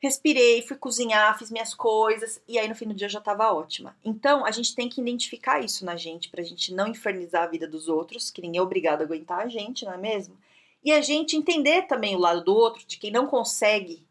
respirei, 0.02 0.64
fui 0.64 0.76
cozinhar, 0.76 1.38
fiz 1.38 1.52
minhas 1.52 1.76
coisas 1.76 2.42
e 2.48 2.58
aí 2.58 2.68
no 2.68 2.74
fim 2.74 2.88
do 2.88 2.94
dia 2.94 3.06
eu 3.06 3.12
já 3.12 3.20
estava 3.20 3.54
ótima. 3.54 3.96
Então 4.04 4.44
a 4.44 4.50
gente 4.50 4.76
tem 4.76 4.90
que 4.90 5.00
identificar 5.00 5.64
isso 5.64 5.86
na 5.86 5.96
gente 5.96 6.30
pra 6.30 6.44
gente 6.44 6.74
não 6.74 6.88
infernizar 6.88 7.44
a 7.44 7.48
vida 7.48 7.68
dos 7.68 7.88
outros, 7.88 8.32
que 8.32 8.42
ninguém 8.42 8.60
é 8.60 8.64
obrigado 8.64 9.02
a 9.02 9.04
aguentar 9.06 9.40
a 9.42 9.48
gente, 9.48 9.86
não 9.86 9.94
é 9.94 9.98
mesmo? 9.98 10.36
E 10.84 10.92
a 10.92 11.02
gente 11.02 11.38
entender 11.38 11.84
também 11.84 12.16
o 12.16 12.20
lado 12.20 12.44
do 12.44 12.56
outro, 12.56 12.84
de 12.86 12.98
quem 12.98 13.12
não 13.12 13.28
consegue 13.28 14.04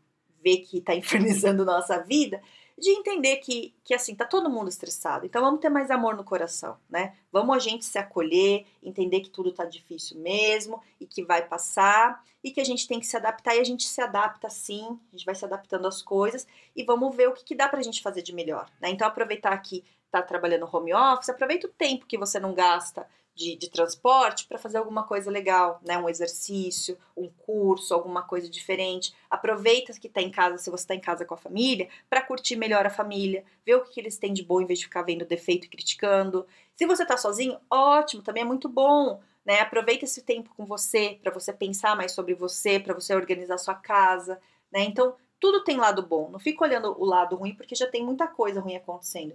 ver 0.42 0.58
que 0.58 0.78
está 0.78 0.94
infernizando 0.94 1.64
nossa 1.66 1.98
vida, 1.98 2.40
de 2.80 2.90
entender 2.90 3.36
que, 3.36 3.74
que 3.84 3.94
assim, 3.94 4.14
tá 4.14 4.24
todo 4.24 4.50
mundo 4.50 4.68
estressado. 4.68 5.26
Então 5.26 5.42
vamos 5.42 5.60
ter 5.60 5.68
mais 5.68 5.90
amor 5.90 6.16
no 6.16 6.24
coração, 6.24 6.78
né? 6.88 7.14
Vamos 7.30 7.54
a 7.54 7.58
gente 7.58 7.84
se 7.84 7.98
acolher, 7.98 8.66
entender 8.82 9.20
que 9.20 9.30
tudo 9.30 9.52
tá 9.52 9.64
difícil 9.64 10.18
mesmo 10.18 10.82
e 10.98 11.06
que 11.06 11.22
vai 11.22 11.46
passar 11.46 12.24
e 12.42 12.50
que 12.50 12.60
a 12.60 12.64
gente 12.64 12.88
tem 12.88 12.98
que 12.98 13.06
se 13.06 13.16
adaptar 13.16 13.54
e 13.54 13.60
a 13.60 13.64
gente 13.64 13.86
se 13.86 14.00
adapta 14.00 14.48
sim, 14.48 14.98
a 15.12 15.16
gente 15.16 15.26
vai 15.26 15.34
se 15.34 15.44
adaptando 15.44 15.86
às 15.86 16.00
coisas 16.00 16.46
e 16.74 16.82
vamos 16.82 17.14
ver 17.14 17.28
o 17.28 17.34
que, 17.34 17.44
que 17.44 17.54
dá 17.54 17.68
pra 17.68 17.82
gente 17.82 18.02
fazer 18.02 18.22
de 18.22 18.34
melhor, 18.34 18.70
né? 18.80 18.88
Então 18.88 19.06
aproveitar 19.06 19.56
que 19.58 19.84
tá 20.10 20.22
trabalhando 20.22 20.68
home 20.72 20.92
office, 20.92 21.28
aproveita 21.28 21.66
o 21.66 21.70
tempo 21.70 22.06
que 22.06 22.18
você 22.18 22.40
não 22.40 22.54
gasta 22.54 23.06
de, 23.40 23.56
de 23.56 23.70
transporte 23.70 24.46
para 24.46 24.58
fazer 24.58 24.76
alguma 24.76 25.02
coisa 25.02 25.30
legal, 25.30 25.80
né? 25.82 25.96
Um 25.96 26.10
exercício, 26.10 26.98
um 27.16 27.30
curso, 27.30 27.94
alguma 27.94 28.22
coisa 28.22 28.50
diferente. 28.50 29.14
Aproveita 29.30 29.94
que 29.94 30.08
está 30.08 30.20
em 30.20 30.30
casa, 30.30 30.58
se 30.58 30.68
você 30.68 30.84
está 30.84 30.94
em 30.94 31.00
casa 31.00 31.24
com 31.24 31.32
a 31.32 31.38
família, 31.38 31.88
para 32.10 32.20
curtir 32.20 32.56
melhor 32.56 32.84
a 32.84 32.90
família, 32.90 33.42
ver 33.64 33.76
o 33.76 33.82
que, 33.82 33.92
que 33.92 34.00
eles 34.00 34.18
têm 34.18 34.34
de 34.34 34.44
bom 34.44 34.60
em 34.60 34.66
vez 34.66 34.78
de 34.78 34.84
ficar 34.84 35.02
vendo 35.02 35.24
defeito 35.24 35.64
e 35.64 35.70
criticando. 35.70 36.46
Se 36.76 36.84
você 36.84 37.02
está 37.02 37.16
sozinho, 37.16 37.58
ótimo, 37.70 38.22
também 38.22 38.42
é 38.42 38.46
muito 38.46 38.68
bom. 38.68 39.22
Né? 39.42 39.60
Aproveita 39.60 40.04
esse 40.04 40.20
tempo 40.22 40.50
com 40.54 40.66
você, 40.66 41.18
para 41.22 41.32
você 41.32 41.50
pensar 41.50 41.96
mais 41.96 42.12
sobre 42.12 42.34
você, 42.34 42.78
para 42.78 42.92
você 42.92 43.14
organizar 43.14 43.56
sua 43.56 43.74
casa. 43.74 44.38
Né? 44.70 44.82
Então, 44.82 45.16
tudo 45.40 45.64
tem 45.64 45.78
lado 45.78 46.06
bom. 46.06 46.30
Não 46.30 46.38
fica 46.38 46.62
olhando 46.62 46.94
o 47.00 47.06
lado 47.06 47.36
ruim, 47.36 47.54
porque 47.54 47.74
já 47.74 47.86
tem 47.86 48.04
muita 48.04 48.28
coisa 48.28 48.60
ruim 48.60 48.76
acontecendo. 48.76 49.34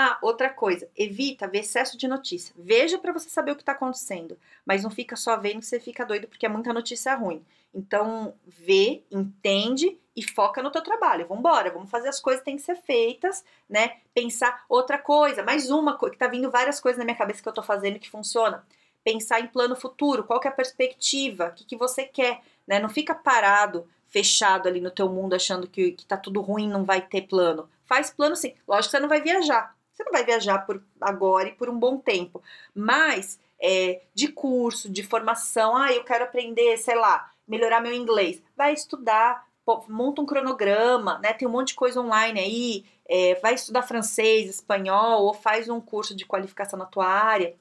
Ah, 0.00 0.16
outra 0.22 0.48
coisa, 0.48 0.88
evita 0.96 1.48
ver 1.48 1.58
excesso 1.58 1.98
de 1.98 2.06
notícia. 2.06 2.54
Veja 2.56 2.96
para 2.98 3.12
você 3.12 3.28
saber 3.28 3.50
o 3.50 3.56
que 3.56 3.62
está 3.62 3.72
acontecendo, 3.72 4.38
mas 4.64 4.84
não 4.84 4.90
fica 4.92 5.16
só 5.16 5.36
vendo 5.36 5.60
você 5.60 5.80
fica 5.80 6.06
doido 6.06 6.28
porque 6.28 6.46
é 6.46 6.48
muita 6.48 6.72
notícia 6.72 7.12
ruim. 7.16 7.44
Então, 7.74 8.32
vê, 8.46 9.02
entende 9.10 9.98
e 10.14 10.22
foca 10.22 10.62
no 10.62 10.70
teu 10.70 10.82
trabalho. 10.82 11.26
Vamos 11.26 11.40
embora, 11.40 11.72
vamos 11.72 11.90
fazer 11.90 12.06
as 12.06 12.20
coisas 12.20 12.40
que 12.40 12.44
têm 12.44 12.54
que 12.54 12.62
ser 12.62 12.76
feitas, 12.76 13.44
né? 13.68 13.96
Pensar 14.14 14.64
outra 14.68 14.98
coisa, 14.98 15.42
mais 15.42 15.68
uma 15.68 15.98
coisa, 15.98 16.12
que 16.12 16.18
tá 16.20 16.28
vindo 16.28 16.48
várias 16.48 16.78
coisas 16.78 16.96
na 16.96 17.04
minha 17.04 17.16
cabeça 17.16 17.42
que 17.42 17.48
eu 17.48 17.52
tô 17.52 17.62
fazendo 17.64 17.98
que 17.98 18.08
funciona. 18.08 18.64
Pensar 19.02 19.40
em 19.40 19.48
plano 19.48 19.74
futuro, 19.74 20.22
qual 20.22 20.38
que 20.38 20.46
é 20.46 20.50
a 20.52 20.54
perspectiva, 20.54 21.48
o 21.48 21.54
que, 21.54 21.64
que 21.64 21.76
você 21.76 22.04
quer, 22.04 22.40
né? 22.68 22.78
Não 22.78 22.88
fica 22.88 23.16
parado, 23.16 23.84
fechado 24.06 24.68
ali 24.68 24.80
no 24.80 24.92
teu 24.92 25.08
mundo 25.08 25.34
achando 25.34 25.66
que, 25.66 25.90
que 25.90 26.06
tá 26.06 26.16
tudo 26.16 26.40
ruim, 26.40 26.68
não 26.68 26.84
vai 26.84 27.00
ter 27.00 27.22
plano. 27.22 27.68
Faz 27.84 28.10
plano 28.10 28.36
sim. 28.36 28.54
Lógico 28.68 28.90
que 28.92 28.96
você 28.96 29.00
não 29.00 29.08
vai 29.08 29.20
viajar, 29.20 29.74
você 29.98 30.04
não 30.04 30.12
vai 30.12 30.24
viajar 30.24 30.64
por 30.64 30.80
agora 31.00 31.48
e 31.48 31.54
por 31.54 31.68
um 31.68 31.76
bom 31.76 31.98
tempo, 31.98 32.40
mas 32.72 33.40
é, 33.60 34.02
de 34.14 34.28
curso, 34.28 34.88
de 34.88 35.02
formação, 35.02 35.76
ah, 35.76 35.92
eu 35.92 36.04
quero 36.04 36.22
aprender, 36.22 36.76
sei 36.78 36.94
lá, 36.94 37.32
melhorar 37.46 37.80
meu 37.80 37.92
inglês. 37.92 38.40
Vai 38.56 38.72
estudar, 38.72 39.44
monta 39.88 40.22
um 40.22 40.26
cronograma, 40.26 41.18
né? 41.18 41.32
Tem 41.32 41.48
um 41.48 41.50
monte 41.50 41.68
de 41.68 41.74
coisa 41.74 42.00
online 42.00 42.38
aí, 42.38 42.84
é, 43.06 43.34
vai 43.36 43.54
estudar 43.54 43.82
francês, 43.82 44.48
espanhol, 44.48 45.24
ou 45.24 45.34
faz 45.34 45.68
um 45.68 45.80
curso 45.80 46.14
de 46.14 46.24
qualificação 46.24 46.78
na 46.78 46.86
tua 46.86 47.06
área. 47.06 47.56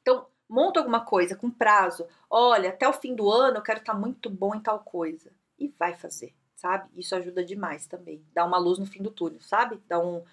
Então, 0.00 0.26
monta 0.48 0.80
alguma 0.80 1.04
coisa 1.04 1.36
com 1.36 1.48
prazo. 1.48 2.08
Olha, 2.28 2.70
até 2.70 2.88
o 2.88 2.92
fim 2.92 3.14
do 3.14 3.30
ano 3.30 3.58
eu 3.58 3.62
quero 3.62 3.78
estar 3.78 3.94
muito 3.94 4.28
bom 4.28 4.52
em 4.52 4.60
tal 4.60 4.80
coisa. 4.80 5.30
E 5.56 5.68
vai 5.78 5.94
fazer, 5.94 6.34
sabe? 6.56 6.88
Isso 6.96 7.14
ajuda 7.14 7.44
demais 7.44 7.86
também. 7.86 8.24
Dá 8.34 8.44
uma 8.44 8.58
luz 8.58 8.80
no 8.80 8.86
fim 8.86 9.00
do 9.00 9.12
túnel, 9.12 9.40
sabe? 9.40 9.80
Dá 9.86 10.00
um, 10.00 10.24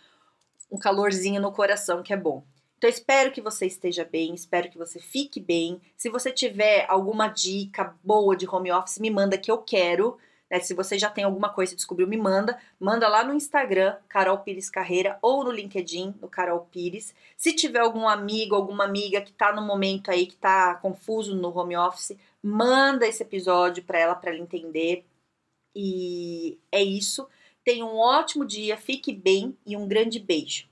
um 0.72 0.78
calorzinho 0.78 1.42
no 1.42 1.52
coração 1.52 2.04
que 2.04 2.14
é 2.14 2.18
bom. 2.18 2.44
Então, 2.78 2.90
espero 2.90 3.32
que 3.32 3.42
você 3.42 3.66
esteja 3.66 4.06
bem, 4.06 4.34
espero 4.34 4.70
que 4.70 4.78
você 4.78 5.00
fique 5.00 5.40
bem. 5.40 5.82
Se 5.98 6.10
você 6.10 6.32
tiver 6.32 6.86
alguma 6.88 7.28
dica 7.28 7.94
boa 8.02 8.38
de 8.38 8.48
home 8.48 8.72
office, 8.72 9.00
me 9.00 9.12
manda 9.12 9.38
que 9.38 9.52
eu 9.52 9.58
quero. 9.58 10.18
Né? 10.50 10.62
Se 10.62 10.74
você 10.74 10.98
já 10.98 11.10
tem 11.10 11.26
alguma 11.26 11.50
coisa 11.50 11.74
e 11.74 11.76
descobriu, 11.76 12.08
me 12.08 12.16
manda. 12.16 12.58
Manda 12.80 13.10
lá 13.10 13.22
no 13.22 13.34
Instagram, 13.34 13.98
Carol 14.08 14.38
Pires 14.40 14.70
Carreira, 14.70 15.20
ou 15.22 15.44
no 15.44 15.52
LinkedIn, 15.52 16.16
no 16.22 16.30
Carol 16.30 16.68
Pires. 16.72 17.14
Se 17.36 17.54
tiver 17.54 17.80
algum 17.80 18.08
amigo, 18.08 18.56
alguma 18.56 18.86
amiga 18.86 19.20
que 19.20 19.32
está 19.32 19.52
no 19.52 19.62
momento 19.62 20.10
aí, 20.10 20.26
que 20.26 20.36
está 20.36 20.76
confuso 20.76 21.36
no 21.36 21.56
home 21.56 21.76
office, 21.76 22.18
manda 22.42 23.06
esse 23.06 23.22
episódio 23.24 23.84
para 23.84 24.00
ela, 24.00 24.16
para 24.16 24.32
ela 24.32 24.40
entender. 24.40 25.06
E 25.76 26.58
é 26.72 26.82
isso. 26.82 27.28
Tenha 27.70 27.86
um 27.86 27.98
ótimo 27.98 28.48
dia, 28.48 28.76
fique 28.78 29.14
bem 29.14 29.56
e 29.64 29.78
um 29.78 29.88
grande 29.88 30.18
beijo. 30.18 30.68